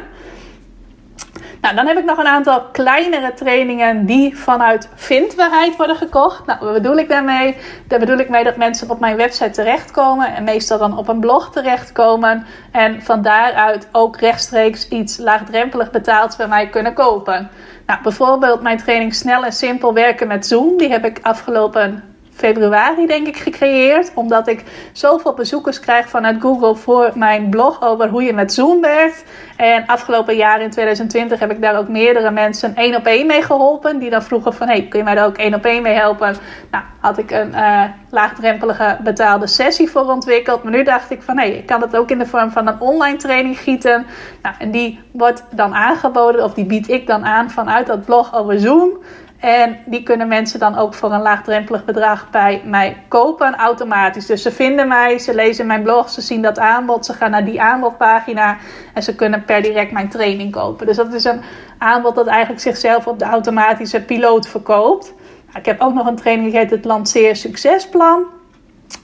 [1.62, 6.46] Nou, dan heb ik nog een aantal kleinere trainingen die vanuit vindbaarheid worden gekocht.
[6.46, 7.58] Nou, wat bedoel ik daarmee?
[7.88, 11.20] Daar bedoel ik mee dat mensen op mijn website terechtkomen en meestal dan op een
[11.20, 17.50] blog terechtkomen en van daaruit ook rechtstreeks iets laagdrempelig betaald bij mij kunnen kopen.
[17.86, 20.78] Nou, bijvoorbeeld mijn training Snel en Simpel werken met Zoom.
[20.78, 22.09] Die heb ik afgelopen
[22.40, 24.12] februari, denk ik, gecreëerd.
[24.14, 28.82] Omdat ik zoveel bezoekers krijg vanuit Google voor mijn blog over hoe je met Zoom
[28.82, 29.24] werkt.
[29.58, 33.42] En afgelopen jaar in 2020 heb ik daar ook meerdere mensen één op één mee
[33.42, 34.00] geholpen.
[34.00, 36.36] Die dan vroegen van, hey, kun je mij daar ook één op één mee helpen?
[36.72, 40.64] Nou, had ik een uh, laagdrempelige betaalde sessie voor ontwikkeld.
[40.64, 42.68] Maar nu dacht ik van, hé, hey, ik kan dat ook in de vorm van
[42.68, 44.06] een online training gieten.
[44.42, 48.36] Nou, en die wordt dan aangeboden, of die bied ik dan aan vanuit dat blog
[48.36, 48.90] over Zoom.
[49.40, 54.26] En die kunnen mensen dan ook voor een laagdrempelig bedrag bij mij kopen automatisch.
[54.26, 57.46] Dus ze vinden mij, ze lezen mijn blog, ze zien dat aanbod, ze gaan naar
[57.46, 58.58] die aanbodpagina
[58.94, 60.86] en ze kunnen per direct mijn training kopen.
[60.86, 61.42] Dus dat is een
[61.78, 65.14] aanbod dat eigenlijk zichzelf op de automatische piloot verkoopt.
[65.46, 68.24] Nou, ik heb ook nog een training die heet het Lanceer Succesplan.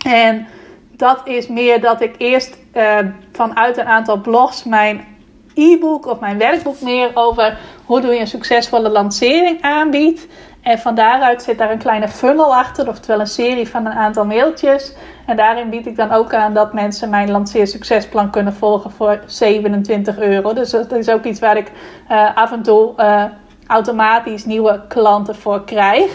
[0.06, 0.48] En
[0.92, 2.98] dat is meer dat ik eerst uh,
[3.32, 5.15] vanuit een aantal blogs mijn
[5.56, 10.28] e-book of mijn werkboek meer over hoe doe je een succesvolle lancering aanbiedt.
[10.62, 14.26] En van daaruit zit daar een kleine funnel achter, oftewel een serie van een aantal
[14.26, 14.94] mailtjes.
[15.26, 19.20] En daarin bied ik dan ook aan dat mensen mijn lanceer succesplan kunnen volgen voor
[19.26, 20.54] 27 euro.
[20.54, 21.72] Dus dat is ook iets waar ik
[22.12, 23.24] uh, af en toe uh,
[23.68, 26.12] automatisch nieuwe klanten voor krijg.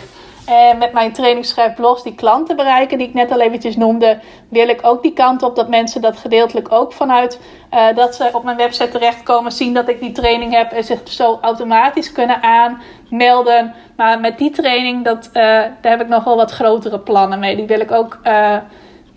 [0.46, 4.80] En met mijn trainingsschrijfblogs die klanten bereiken, die ik net al eventjes noemde, wil ik
[4.82, 7.40] ook die kant op dat mensen dat gedeeltelijk ook vanuit
[7.74, 11.00] uh, dat ze op mijn website terechtkomen, zien dat ik die training heb en zich
[11.04, 13.74] zo automatisch kunnen aanmelden.
[13.96, 17.56] Maar met die training, dat, uh, daar heb ik nog wel wat grotere plannen mee.
[17.56, 18.18] Die wil ik ook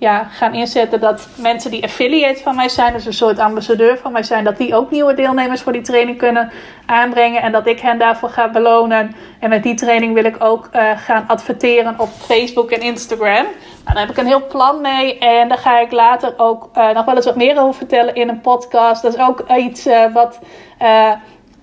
[0.04, 4.12] ja, gaan inzetten dat mensen die affiliate van mij zijn, dus een soort ambassadeur van
[4.12, 6.52] mij zijn, dat die ook nieuwe deelnemers voor die training kunnen
[6.86, 9.16] aanbrengen en dat ik hen daarvoor ga belonen.
[9.40, 13.46] En met die training wil ik ook uh, gaan adverteren op Facebook en Instagram.
[13.84, 16.90] Nou, daar heb ik een heel plan mee en daar ga ik later ook uh,
[16.90, 19.02] nog wel eens wat meer over vertellen in een podcast.
[19.02, 20.40] Dat is ook iets uh, wat.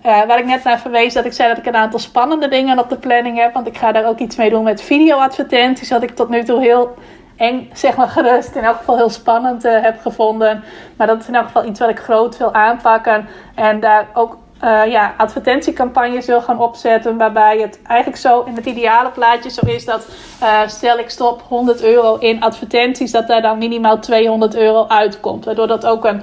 [0.02, 2.88] Waar ik net naar verwees, dat ik zei dat ik een aantal spannende dingen op
[2.88, 3.54] de planning heb.
[3.54, 5.90] Want ik ga daar ook iets mee doen met video-advertenties.
[5.90, 6.94] Wat ik tot nu toe heel
[7.40, 10.64] eng, zeg maar gerust, in elk geval heel spannend uh, heb gevonden.
[10.96, 13.28] Maar dat is in elk geval iets wat ik groot wil aanpakken.
[13.54, 17.16] En daar ook uh, ja, advertentiecampagnes wil gaan opzetten.
[17.16, 20.06] Waarbij het eigenlijk zo in het ideale plaatje zo is dat
[20.42, 25.44] uh, stel ik stop 100 euro in advertenties, dat daar dan minimaal 200 euro uitkomt.
[25.44, 26.22] Waardoor dat ook een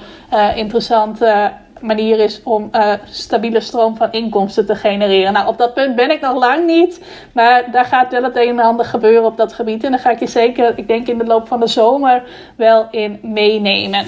[0.56, 1.52] interessante
[1.82, 5.34] manier is om uh, stabiele stroom van inkomsten te genereren.
[5.34, 7.02] Nou, op dat punt ben ik nog lang niet,
[7.34, 9.84] maar daar gaat wel het een en ander gebeuren op dat gebied.
[9.84, 12.24] En daar ga ik je zeker, ik denk in de loop van de zomer,
[12.56, 14.06] wel in meenemen.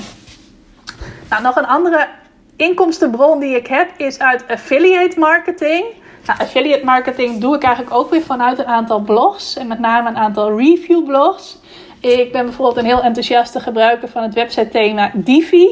[1.30, 2.08] Nou, nog een andere
[2.56, 5.86] inkomstenbron die ik heb is uit affiliate marketing.
[6.26, 10.10] Nou, affiliate marketing doe ik eigenlijk ook weer vanuit een aantal blogs en met name
[10.10, 11.58] een aantal review blogs.
[12.00, 15.68] Ik ben bijvoorbeeld een heel enthousiaste gebruiker van het website thema Divi.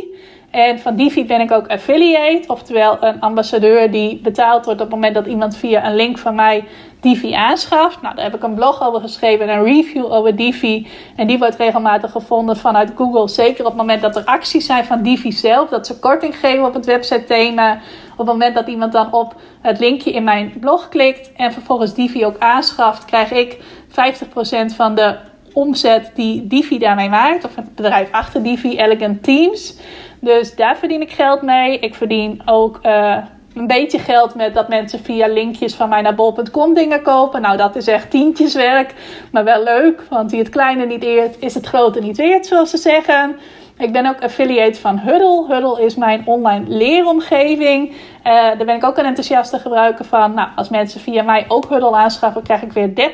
[0.52, 4.96] En van Divi ben ik ook affiliate, oftewel een ambassadeur die betaald wordt op het
[4.96, 6.64] moment dat iemand via een link van mij
[7.00, 8.02] Divi aanschaft.
[8.02, 10.88] Nou, daar heb ik een blog over geschreven en een review over Divi.
[11.16, 13.28] En die wordt regelmatig gevonden vanuit Google.
[13.28, 16.66] Zeker op het moment dat er acties zijn van Divi zelf, dat ze korting geven
[16.66, 17.80] op het website thema.
[18.12, 21.94] Op het moment dat iemand dan op het linkje in mijn blog klikt en vervolgens
[21.94, 23.58] Divi ook aanschaft, krijg ik
[23.90, 25.16] 50% van de
[25.54, 27.46] omzet die Divi daarmee maakt.
[27.46, 29.78] Of het bedrijf achter Divi, Elegant Teams.
[30.20, 31.80] Dus daar verdien ik geld mee.
[31.80, 33.18] Ik verdien ook uh,
[33.54, 37.42] een beetje geld met dat mensen via linkjes van mij naar bol.com dingen kopen.
[37.42, 38.94] Nou, dat is echt tientjeswerk.
[39.32, 42.70] Maar wel leuk, want wie het kleine niet eert, is het grote niet weert, zoals
[42.70, 43.36] ze zeggen.
[43.78, 45.46] Ik ben ook affiliate van Huddle.
[45.48, 47.90] Huddle is mijn online leeromgeving.
[47.90, 50.34] Uh, daar ben ik ook een enthousiaste gebruiker van.
[50.34, 53.12] Nou, als mensen via mij ook Huddle aanschaffen, krijg ik weer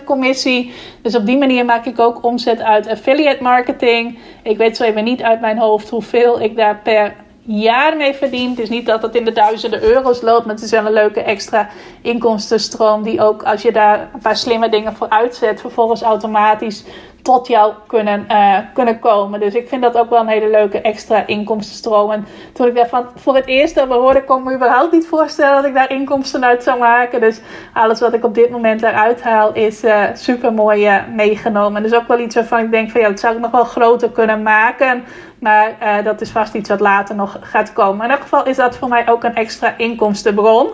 [0.00, 0.72] 30% commissie.
[1.02, 4.18] Dus op die manier maak ik ook omzet uit affiliate marketing.
[4.42, 8.50] Ik weet zo even niet uit mijn hoofd hoeveel ik daar per jaar mee verdien.
[8.50, 10.92] Het is niet dat het in de duizenden euro's loopt, maar het is wel een
[10.92, 11.68] leuke extra
[12.02, 13.02] inkomstenstroom.
[13.02, 16.84] Die ook als je daar een paar slimme dingen voor uitzet, vervolgens automatisch
[17.22, 19.40] tot jou kunnen, uh, kunnen komen.
[19.40, 22.10] Dus ik vind dat ook wel een hele leuke extra inkomstenstroom.
[22.10, 25.54] En toen ik daarvan voor het eerst over hoorde, kon ik me überhaupt niet voorstellen
[25.54, 27.20] dat ik daar inkomsten uit zou maken.
[27.20, 27.40] Dus
[27.72, 31.76] alles wat ik op dit moment eruit haal is uh, super mooi uh, meegenomen.
[31.76, 33.64] En dus ook wel iets waarvan ik denk van ja, dat zou ik nog wel
[33.64, 35.04] groter kunnen maken.
[35.38, 38.04] Maar dat is vast iets wat later nog gaat komen.
[38.04, 40.70] In elk geval is dat voor mij ook een extra inkomstenbron.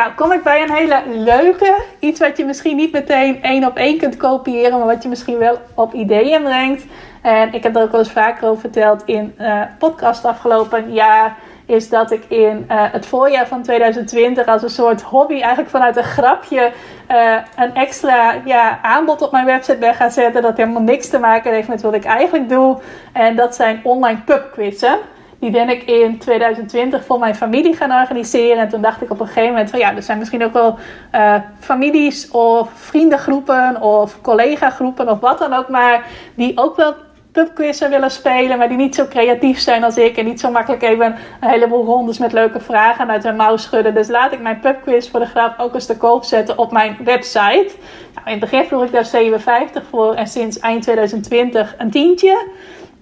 [0.00, 1.82] Nou, kom ik bij een hele leuke.
[1.98, 5.38] Iets wat je misschien niet meteen één op één kunt kopiëren, maar wat je misschien
[5.38, 6.84] wel op ideeën brengt.
[7.22, 11.36] En ik heb er ook wel eens vaker over verteld in uh, podcast afgelopen jaar.
[11.66, 15.96] Is dat ik in uh, het voorjaar van 2020 als een soort hobby, eigenlijk vanuit
[15.96, 16.72] een grapje,
[17.10, 20.42] uh, een extra ja, aanbod op mijn website ben gaan zetten.
[20.42, 22.78] Dat helemaal niks te maken heeft met wat ik eigenlijk doe.
[23.12, 24.98] En dat zijn online pubquizzen.
[25.40, 28.58] Die ben ik in 2020 voor mijn familie gaan organiseren.
[28.58, 30.78] En toen dacht ik op een gegeven moment van ja, er zijn misschien ook wel
[31.14, 36.06] uh, families of vriendengroepen of collega-groepen of wat dan ook maar.
[36.34, 36.94] Die ook wel
[37.32, 40.16] pubquizzen willen spelen, maar die niet zo creatief zijn als ik.
[40.16, 43.94] En niet zo makkelijk even een heleboel rondes met leuke vragen uit hun mouw schudden.
[43.94, 46.96] Dus laat ik mijn pubquiz voor de grap ook eens te koop zetten op mijn
[47.04, 47.70] website.
[48.14, 52.48] Nou, in het begin vroeg ik daar 57 voor en sinds eind 2020 een tientje.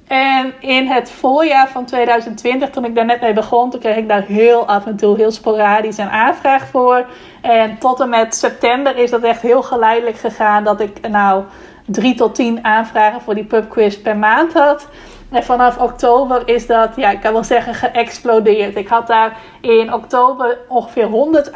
[0.09, 4.09] En in het voorjaar van 2020, toen ik daar net mee begon, toen kreeg ik
[4.09, 7.07] daar heel af en toe, heel sporadisch een aanvraag voor.
[7.41, 11.45] En tot en met september is dat echt heel geleidelijk gegaan dat ik nou
[11.87, 14.89] drie tot tien aanvragen voor die pubquiz per maand had.
[15.31, 18.77] En vanaf oktober is dat, ja, ik kan wel zeggen, geëxplodeerd.
[18.77, 21.51] Ik had daar in oktober ongeveer 100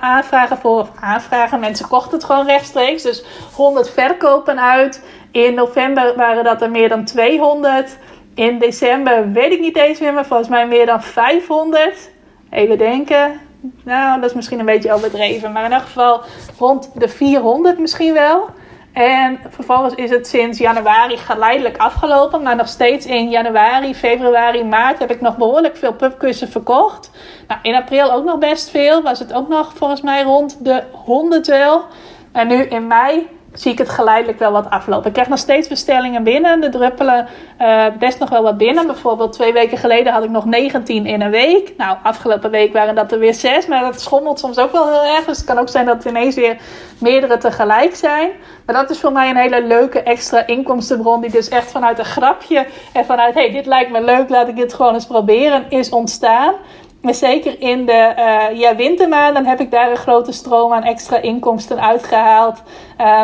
[0.00, 0.80] aanvragen voor.
[0.80, 3.02] Of aanvragen, mensen kochten het gewoon rechtstreeks.
[3.02, 5.04] Dus 100 verkopen uit.
[5.32, 7.96] In november waren dat er meer dan 200.
[8.34, 12.10] In december weet ik niet eens meer, maar volgens mij meer dan 500.
[12.50, 13.40] Even denken.
[13.84, 15.52] Nou, dat is misschien een beetje overdreven.
[15.52, 16.20] Maar in elk geval
[16.58, 18.48] rond de 400 misschien wel.
[18.92, 22.42] En vervolgens is het sinds januari geleidelijk afgelopen.
[22.42, 27.10] Maar nog steeds in januari, februari, maart heb ik nog behoorlijk veel pubkussen verkocht.
[27.48, 29.02] Nou, in april ook nog best veel.
[29.02, 31.84] Was het ook nog volgens mij rond de 100 wel.
[32.32, 35.06] En nu in mei zie ik het geleidelijk wel wat aflopen.
[35.06, 36.62] Ik krijg nog steeds bestellingen binnen.
[36.62, 37.28] Er druppelen
[37.60, 38.86] uh, best nog wel wat binnen.
[38.86, 41.72] Bijvoorbeeld twee weken geleden had ik nog 19 in een week.
[41.76, 43.66] Nou, afgelopen week waren dat er weer zes.
[43.66, 45.24] Maar dat schommelt soms ook wel heel erg.
[45.24, 46.56] Dus het kan ook zijn dat het ineens weer
[46.98, 48.30] meerdere tegelijk zijn.
[48.66, 51.20] Maar dat is voor mij een hele leuke extra inkomstenbron.
[51.20, 53.34] Die dus echt vanuit een grapje en vanuit...
[53.34, 56.54] hey, dit lijkt me leuk, laat ik dit gewoon eens proberen, is ontstaan.
[57.02, 61.16] Maar zeker in de uh, ja, wintermaanden heb ik daar een grote stroom aan extra
[61.16, 62.62] inkomsten uitgehaald.
[63.00, 63.22] Uh,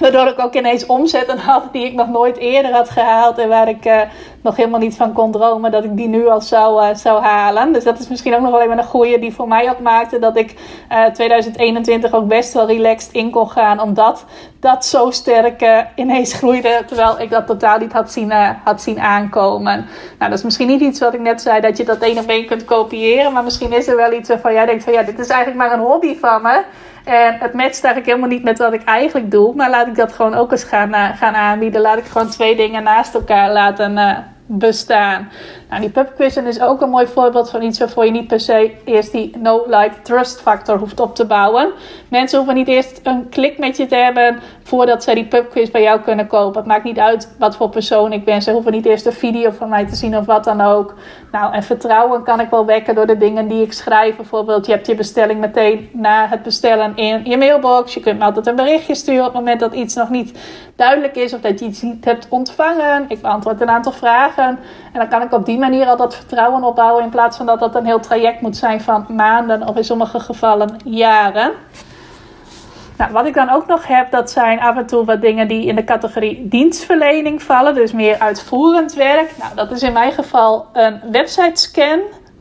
[0.00, 3.38] Waardoor ik ook ineens omzetten had die ik nog nooit eerder had gehaald.
[3.38, 4.00] En waar ik uh,
[4.42, 7.72] nog helemaal niet van kon dromen dat ik die nu al zou, uh, zou halen.
[7.72, 10.18] Dus dat is misschien ook nog wel even een goede die voor mij ook maakte.
[10.18, 10.54] Dat ik
[10.92, 13.80] uh, eh, 2021 ook best wel relaxed in kon gaan.
[13.80, 14.24] Omdat
[14.60, 16.82] dat zo sterk ineens groeide.
[16.86, 18.32] Terwijl ik dat totaal niet had zien,
[18.64, 19.86] had zien aankomen.
[20.18, 21.60] Nou, dat is misschien niet iets wat ik net zei.
[21.60, 23.32] Dat je dat één op één kunt kopiëren.
[23.32, 25.78] Maar misschien is er wel iets waarvan jij denkt van ja, dit is eigenlijk maar
[25.78, 26.62] een hobby van me.
[27.04, 29.54] En het matcht eigenlijk helemaal niet met wat ik eigenlijk doe.
[29.54, 31.80] Maar laat ik dat gewoon ook eens gaan, uh, gaan aanbieden.
[31.80, 34.18] Laat ik gewoon twee dingen naast elkaar laten uh,
[34.52, 35.28] bestaan.
[35.68, 38.72] Nou, die pubquizzen is ook een mooi voorbeeld van iets waarvoor je niet per se
[38.84, 41.70] eerst die no-like trust factor hoeft op te bouwen.
[42.08, 45.82] Mensen hoeven niet eerst een klik met je te hebben voordat zij die pubquiz bij
[45.82, 46.58] jou kunnen kopen.
[46.58, 48.42] Het maakt niet uit wat voor persoon ik ben.
[48.42, 50.94] Ze hoeven niet eerst een video van mij te zien of wat dan ook.
[51.32, 54.16] Nou, en vertrouwen kan ik wel wekken door de dingen die ik schrijf.
[54.16, 57.94] Bijvoorbeeld, je hebt je bestelling meteen na het bestellen in je mailbox.
[57.94, 60.38] Je kunt me altijd een berichtje sturen op het moment dat iets nog niet
[60.80, 63.04] duidelijk is of dat je iets niet hebt ontvangen.
[63.08, 64.58] Ik beantwoord een aantal vragen.
[64.92, 67.58] En dan kan ik op die manier al dat vertrouwen opbouwen in plaats van dat
[67.58, 71.52] dat een heel traject moet zijn van maanden of in sommige gevallen jaren.
[72.96, 75.66] Nou, wat ik dan ook nog heb, dat zijn af en toe wat dingen die
[75.66, 77.74] in de categorie dienstverlening vallen.
[77.74, 79.30] Dus meer uitvoerend werk.
[79.38, 82.00] Nou, dat is in mijn geval een website scan.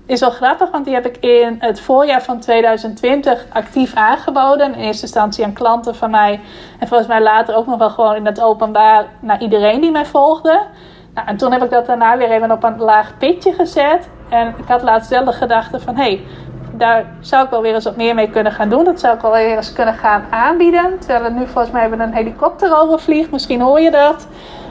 [0.10, 4.74] Is wel grappig, want die heb ik in het voorjaar van 2020 actief aangeboden.
[4.74, 6.40] In eerste instantie aan klanten van mij.
[6.80, 10.06] En volgens mij later ook nog wel gewoon in het openbaar naar iedereen die mij
[10.06, 10.62] volgde.
[11.14, 14.10] Nou, en toen heb ik dat daarna weer even op een laag pitje gezet.
[14.30, 15.96] En ik had laatst wel de gedachte van...
[15.96, 16.22] hé, hey,
[16.72, 18.84] daar zou ik wel weer eens wat meer mee kunnen gaan doen.
[18.84, 21.00] Dat zou ik wel weer eens kunnen gaan aanbieden.
[21.00, 23.32] Terwijl er nu volgens mij hebben een helikopter overvliegt.
[23.32, 24.28] Misschien hoor je dat.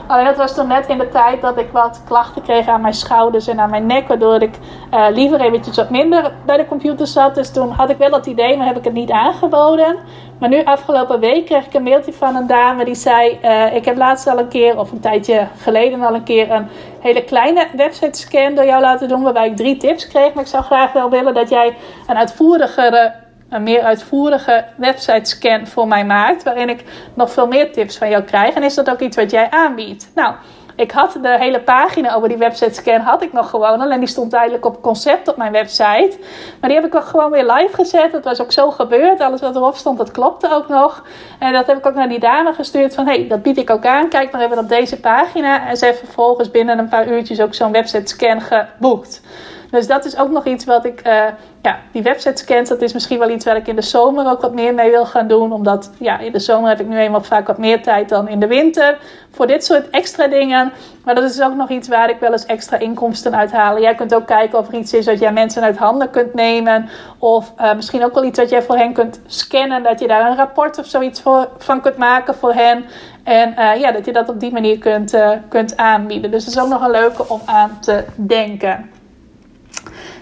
[0.09, 2.93] Alleen dat was toen net in de tijd dat ik wat klachten kreeg aan mijn
[2.93, 4.07] schouders en aan mijn nek.
[4.07, 4.55] Waardoor ik
[4.93, 7.35] uh, liever eventjes wat minder bij de computer zat.
[7.35, 9.97] Dus toen had ik wel dat idee, maar heb ik het niet aangeboden.
[10.39, 13.39] Maar nu afgelopen week kreeg ik een mailtje van een dame die zei...
[13.43, 16.51] Uh, ik heb laatst al een keer, of een tijdje geleden al een keer...
[16.51, 16.67] een
[16.99, 19.23] hele kleine website scan door jou laten doen...
[19.23, 20.33] waarbij ik drie tips kreeg.
[20.33, 21.75] Maar ik zou graag wel willen dat jij
[22.07, 23.13] een uitvoerigere
[23.49, 26.83] een meer uitvoerige website scan voor mij maakt, waarin ik
[27.13, 28.53] nog veel meer tips van jou krijg.
[28.53, 30.11] En is dat ook iets wat jij aanbiedt?
[30.15, 30.33] Nou,
[30.79, 33.81] ik had de hele pagina over die website scan had ik nog gewoon.
[33.81, 36.17] Alleen die stond tijdelijk op concept op mijn website.
[36.59, 38.11] Maar die heb ik ook gewoon weer live gezet.
[38.11, 39.19] Dat was ook zo gebeurd.
[39.19, 41.03] Alles wat erop stond, dat klopte ook nog.
[41.39, 43.05] En dat heb ik ook naar die dame gestuurd van...
[43.05, 44.09] hey, dat bied ik ook aan.
[44.09, 45.67] Kijk maar even op deze pagina.
[45.67, 49.21] En ze heeft vervolgens binnen een paar uurtjes ook zo'n website scan geboekt.
[49.71, 51.23] Dus dat is ook nog iets wat ik, uh,
[51.61, 54.41] ja, die website scans, dat is misschien wel iets waar ik in de zomer ook
[54.41, 55.51] wat meer mee wil gaan doen.
[55.51, 58.39] Omdat, ja, in de zomer heb ik nu eenmaal vaak wat meer tijd dan in
[58.39, 58.97] de winter
[59.31, 60.71] voor dit soort extra dingen.
[61.03, 63.81] Maar dat is ook nog iets waar ik wel eens extra inkomsten uit haal.
[63.81, 66.89] Jij kunt ook kijken of er iets is dat jij mensen uit handen kunt nemen.
[67.17, 69.83] Of uh, misschien ook wel iets wat jij voor hen kunt scannen.
[69.83, 72.85] Dat je daar een rapport of zoiets voor, van kunt maken voor hen.
[73.23, 76.31] En uh, ja, dat je dat op die manier kunt, kunt aanbieden.
[76.31, 78.98] Dus dat is ook nog een leuke om aan te denken.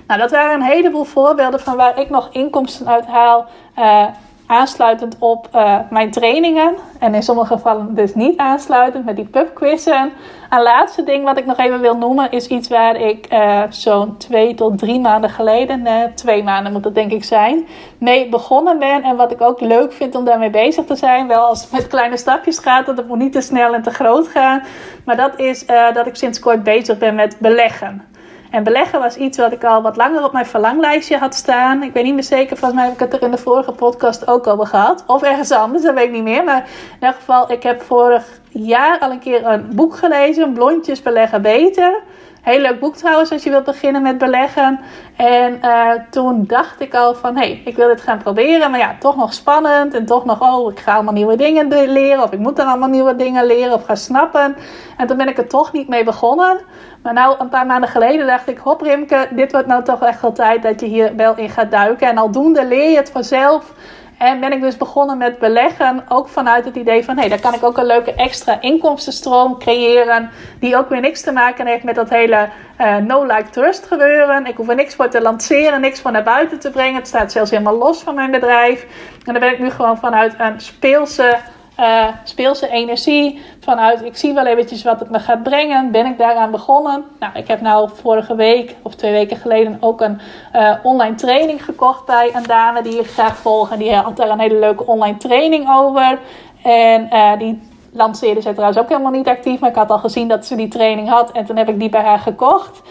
[0.07, 3.45] Nou, dat waren een heleboel voorbeelden van waar ik nog inkomsten uit haal.
[3.79, 4.05] Uh,
[4.47, 6.75] aansluitend op uh, mijn trainingen.
[6.99, 10.11] En in sommige gevallen dus niet aansluitend met die pubquizzen.
[10.49, 14.17] Een laatste ding wat ik nog even wil noemen is iets waar ik uh, zo'n
[14.17, 17.67] twee tot drie maanden geleden, uh, twee maanden moet het denk ik zijn,
[17.97, 19.03] mee begonnen ben.
[19.03, 21.27] En wat ik ook leuk vind om daarmee bezig te zijn.
[21.27, 23.91] Wel als het met kleine stapjes gaat, dat het moet niet te snel en te
[23.91, 24.63] groot gaan.
[25.05, 28.15] Maar dat is dat ik sinds kort bezig ben met beleggen.
[28.51, 31.83] En beleggen was iets wat ik al wat langer op mijn verlanglijstje had staan.
[31.83, 34.27] Ik weet niet meer zeker, volgens mij heb ik het er in de vorige podcast
[34.27, 35.03] ook over gehad.
[35.07, 36.43] Of ergens anders, dat weet ik niet meer.
[36.43, 36.69] Maar
[36.99, 40.53] in elk geval, ik heb vorig jaar al een keer een boek gelezen.
[40.53, 42.01] Blondjes beleggen beter.
[42.47, 44.79] Heel leuk boek trouwens als je wilt beginnen met beleggen.
[45.15, 48.71] En uh, toen dacht ik al van, hé, hey, ik wil dit gaan proberen.
[48.71, 49.93] Maar ja, toch nog spannend.
[49.93, 52.23] En toch nog, oh, ik ga allemaal nieuwe dingen leren.
[52.23, 54.55] Of ik moet dan allemaal nieuwe dingen leren of gaan snappen.
[54.97, 56.59] En toen ben ik er toch niet mee begonnen.
[57.03, 60.21] Maar nou, een paar maanden geleden dacht ik, hop Rimke, dit wordt nou toch echt
[60.21, 62.07] wel tijd dat je hier wel in gaat duiken.
[62.07, 63.73] En aldoende leer je het vanzelf.
[64.17, 67.53] En ben ik dus begonnen met beleggen, ook vanuit het idee van, hé, hey, kan
[67.53, 71.95] ik ook een leuke extra inkomstenstroom creëren, die ook weer niks te maken heeft met
[71.95, 72.49] dat hele
[72.81, 74.45] uh, no-like trust gebeuren.
[74.45, 76.95] Ik hoef er niks voor te lanceren, niks voor naar buiten te brengen.
[76.95, 78.85] Het staat zelfs helemaal los van mijn bedrijf.
[79.25, 81.37] En daar ben ik nu gewoon vanuit een speelse
[81.79, 83.41] uh, speelse energie.
[83.59, 85.91] Vanuit ik zie wel eventjes wat het me gaat brengen.
[85.91, 87.05] Ben ik daaraan begonnen?
[87.19, 90.19] Nou, ik heb nou vorige week of twee weken geleden ook een
[90.55, 93.71] uh, online training gekocht bij een dame die ik graag volg.
[93.71, 96.19] En die had daar een hele leuke online training over.
[96.63, 97.61] En uh, die
[97.91, 99.59] lanceerde ze trouwens ook helemaal niet actief.
[99.59, 101.31] Maar ik had al gezien dat ze die training had.
[101.31, 102.81] En toen heb ik die bij haar gekocht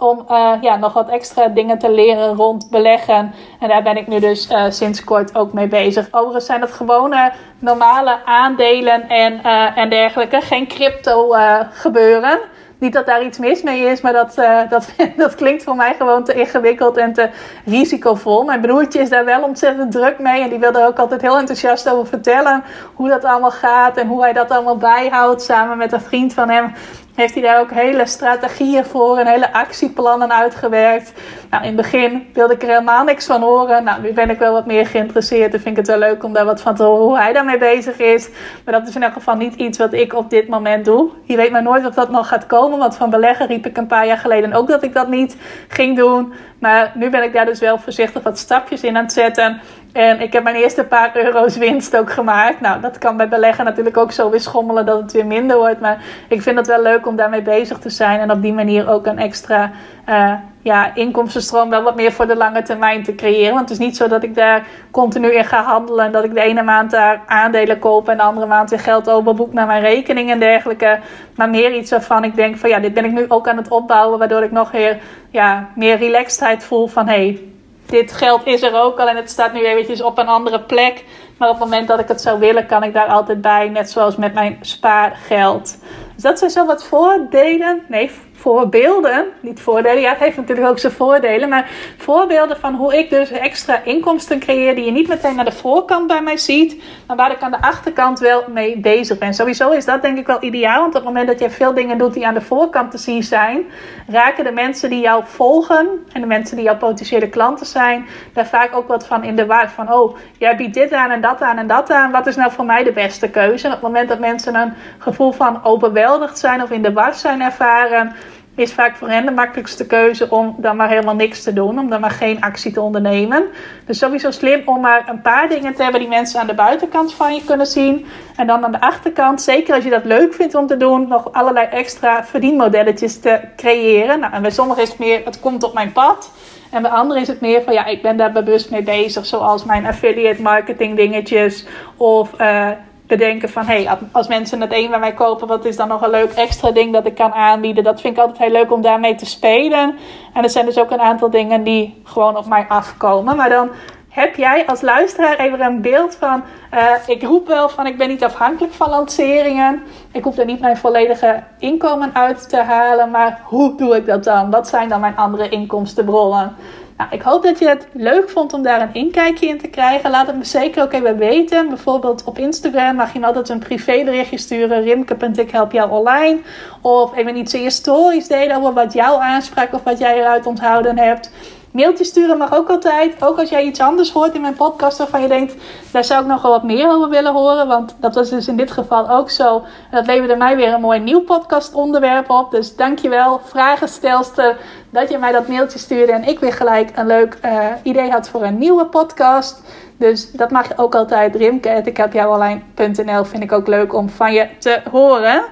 [0.00, 3.34] om uh, ja, nog wat extra dingen te leren rond beleggen.
[3.60, 6.08] En daar ben ik nu dus uh, sinds kort ook mee bezig.
[6.10, 10.40] Overigens zijn dat gewone normale aandelen en, uh, en dergelijke.
[10.40, 11.34] Geen crypto
[11.70, 12.38] gebeuren.
[12.78, 14.34] Niet dat daar iets mis mee is, maar dat,
[14.68, 17.30] dat, dat klinkt voor mij gewoon te ingewikkeld en te
[17.64, 18.44] risicovol.
[18.44, 21.38] Mijn broertje is daar wel ontzettend druk mee en die wil er ook altijd heel
[21.38, 25.92] enthousiast over vertellen hoe dat allemaal gaat en hoe hij dat allemaal bijhoudt samen met
[25.92, 26.72] een vriend van hem
[27.20, 31.12] heeft hij daar ook hele strategieën voor en hele actieplannen uitgewerkt.
[31.50, 33.84] Nou, in het begin wilde ik er helemaal niks van horen.
[33.84, 36.32] Nou, nu ben ik wel wat meer geïnteresseerd en vind ik het wel leuk om
[36.32, 38.28] daar wat van te horen hoe hij daarmee bezig is.
[38.64, 41.10] Maar dat is in elk geval niet iets wat ik op dit moment doe.
[41.22, 43.86] Je weet maar nooit of dat nog gaat komen, want van beleggen riep ik een
[43.86, 45.36] paar jaar geleden ook dat ik dat niet
[45.68, 46.32] ging doen.
[46.58, 49.60] Maar nu ben ik daar dus wel voorzichtig wat stapjes in aan het zetten.
[49.92, 52.60] En ik heb mijn eerste paar euro's winst ook gemaakt.
[52.60, 55.80] Nou, dat kan bij beleggen natuurlijk ook zo weer schommelen dat het weer minder wordt.
[55.80, 58.20] Maar ik vind het wel leuk om daarmee bezig te zijn.
[58.20, 59.70] En op die manier ook een extra
[60.08, 60.32] uh,
[60.62, 63.54] ja, inkomstenstroom wel wat meer voor de lange termijn te creëren.
[63.54, 66.04] Want het is niet zo dat ik daar continu in ga handelen.
[66.04, 69.10] En dat ik de ene maand daar aandelen koop en de andere maand weer geld
[69.10, 70.98] overboek naar mijn rekening en dergelijke.
[71.36, 73.68] Maar meer iets waarvan ik denk van ja, dit ben ik nu ook aan het
[73.68, 74.18] opbouwen.
[74.18, 74.98] Waardoor ik nog weer
[75.30, 77.49] ja, meer relaxedheid voel van hé, hey,
[77.90, 81.04] dit geld is er ook al en het staat nu eventjes op een andere plek.
[81.38, 83.68] Maar op het moment dat ik het zou willen, kan ik daar altijd bij.
[83.68, 85.78] Net zoals met mijn spaargeld.
[86.14, 87.82] Dus dat zijn zo wat voordelen.
[87.88, 88.10] Nee,
[88.40, 93.10] voorbeelden, niet voordelen, ja, het heeft natuurlijk ook zijn voordelen, maar voorbeelden van hoe ik
[93.10, 97.16] dus extra inkomsten creëer die je niet meteen naar de voorkant bij mij ziet, maar
[97.16, 99.34] waar ik aan de achterkant wel mee bezig ben.
[99.34, 101.98] Sowieso is dat denk ik wel ideaal, want op het moment dat je veel dingen
[101.98, 103.64] doet die aan de voorkant te zien zijn,
[104.06, 108.46] raken de mensen die jou volgen en de mensen die jouw potentiële klanten zijn, daar
[108.46, 111.42] vaak ook wat van in de war van, oh, jij biedt dit aan en dat
[111.42, 113.66] aan en dat aan, wat is nou voor mij de beste keuze?
[113.66, 117.14] En op het moment dat mensen een gevoel van overweldigd zijn of in de war
[117.14, 118.14] zijn ervaren,
[118.54, 121.90] is vaak voor hen de makkelijkste keuze om dan maar helemaal niks te doen, om
[121.90, 123.44] dan maar geen actie te ondernemen.
[123.86, 127.14] Dus sowieso slim om maar een paar dingen te hebben die mensen aan de buitenkant
[127.14, 128.06] van je kunnen zien.
[128.36, 131.32] En dan aan de achterkant, zeker als je dat leuk vindt om te doen, nog
[131.32, 134.20] allerlei extra verdienmodelletjes te creëren.
[134.20, 136.30] Nou, en bij sommigen is het meer, het komt op mijn pad.
[136.70, 139.64] En bij anderen is het meer van ja, ik ben daar bewust mee bezig, zoals
[139.64, 142.68] mijn affiliate marketing dingetjes of uh,
[143.10, 146.10] bedenken van hey, als mensen het een bij mij kopen, wat is dan nog een
[146.10, 147.84] leuk extra ding dat ik kan aanbieden?
[147.84, 149.96] Dat vind ik altijd heel leuk om daarmee te spelen.
[150.34, 153.36] En er zijn dus ook een aantal dingen die gewoon op mij afkomen.
[153.36, 153.70] Maar dan
[154.10, 156.42] heb jij als luisteraar even een beeld van:
[156.74, 159.82] uh, ik roep wel van ik ben niet afhankelijk van lanceringen.
[160.12, 163.10] Ik hoef er niet mijn volledige inkomen uit te halen.
[163.10, 164.50] Maar hoe doe ik dat dan?
[164.50, 166.56] Wat zijn dan mijn andere inkomstenbronnen?
[167.00, 170.10] Nou, ik hoop dat je het leuk vond om daar een inkijkje in te krijgen.
[170.10, 171.68] Laat het me zeker ook even weten.
[171.68, 174.82] Bijvoorbeeld op Instagram mag je me altijd een privéberichtje sturen.
[174.82, 176.38] Rimke.ik help jou online.
[176.80, 180.46] Of even iets in je stories delen over wat jou aansprak of wat jij eruit
[180.46, 181.30] onthouden hebt.
[181.72, 183.24] Mailtje sturen mag ook altijd.
[183.24, 185.54] Ook als jij iets anders hoort in mijn podcast waarvan je denkt,
[185.92, 187.66] daar zou ik nog wel wat meer over willen horen.
[187.66, 189.56] Want dat was dus in dit geval ook zo.
[189.90, 192.50] En dat leverde mij weer een mooi nieuw podcast onderwerp op.
[192.50, 194.56] Dus dankjewel, vragenstelster,
[194.90, 196.12] dat je mij dat mailtje stuurde.
[196.12, 199.62] En ik weer gelijk een leuk uh, idee had voor een nieuwe podcast.
[199.96, 201.34] Dus dat mag je ook altijd.
[201.36, 205.44] Rimke, ik heb jou alleen.nl vind ik ook leuk om van je te horen.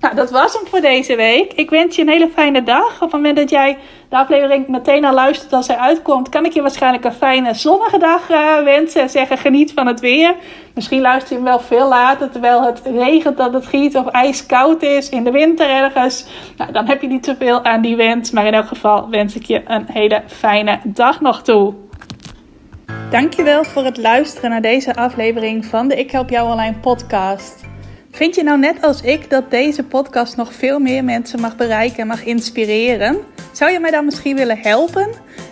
[0.00, 1.52] Nou, dat was hem voor deze week.
[1.52, 2.94] Ik wens je een hele fijne dag.
[2.94, 3.78] Op het moment dat jij
[4.08, 7.98] de aflevering meteen al luistert als hij uitkomt, kan ik je waarschijnlijk een fijne zonnige
[7.98, 9.02] dag uh, wensen.
[9.02, 10.34] En zeggen: geniet van het weer.
[10.74, 14.82] Misschien luister je hem wel veel later terwijl het regent, dat het giet of ijskoud
[14.82, 16.26] is in de winter ergens.
[16.56, 18.30] Nou, dan heb je niet zoveel aan die wens.
[18.30, 21.74] Maar in elk geval wens ik je een hele fijne dag nog toe.
[23.10, 27.69] Dankjewel voor het luisteren naar deze aflevering van de Ik Help Jou Online podcast.
[28.10, 31.98] Vind je nou net als ik dat deze podcast nog veel meer mensen mag bereiken
[31.98, 33.18] en mag inspireren?
[33.52, 35.08] Zou je mij dan misschien willen helpen?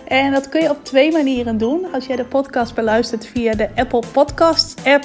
[0.07, 1.93] En dat kun je op twee manieren doen.
[1.93, 5.05] Als jij de podcast beluistert via de Apple Podcasts app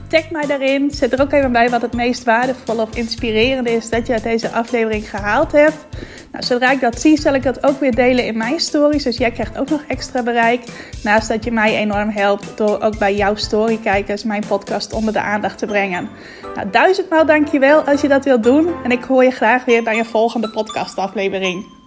[0.11, 0.91] Tag mij daarin.
[0.91, 4.23] Zet er ook even bij wat het meest waardevol of inspirerend is dat je uit
[4.23, 5.87] deze aflevering gehaald hebt.
[6.31, 9.03] Nou, zodra ik dat zie, zal ik dat ook weer delen in mijn stories.
[9.03, 10.63] Dus jij krijgt ook nog extra bereik.
[11.03, 15.21] Naast dat je mij enorm helpt door ook bij jouw storykijkers mijn podcast onder de
[15.21, 16.09] aandacht te brengen.
[16.55, 18.67] Nou, duizendmaal dankjewel als je dat wilt doen.
[18.83, 21.80] En ik hoor je graag weer bij je volgende podcastaflevering.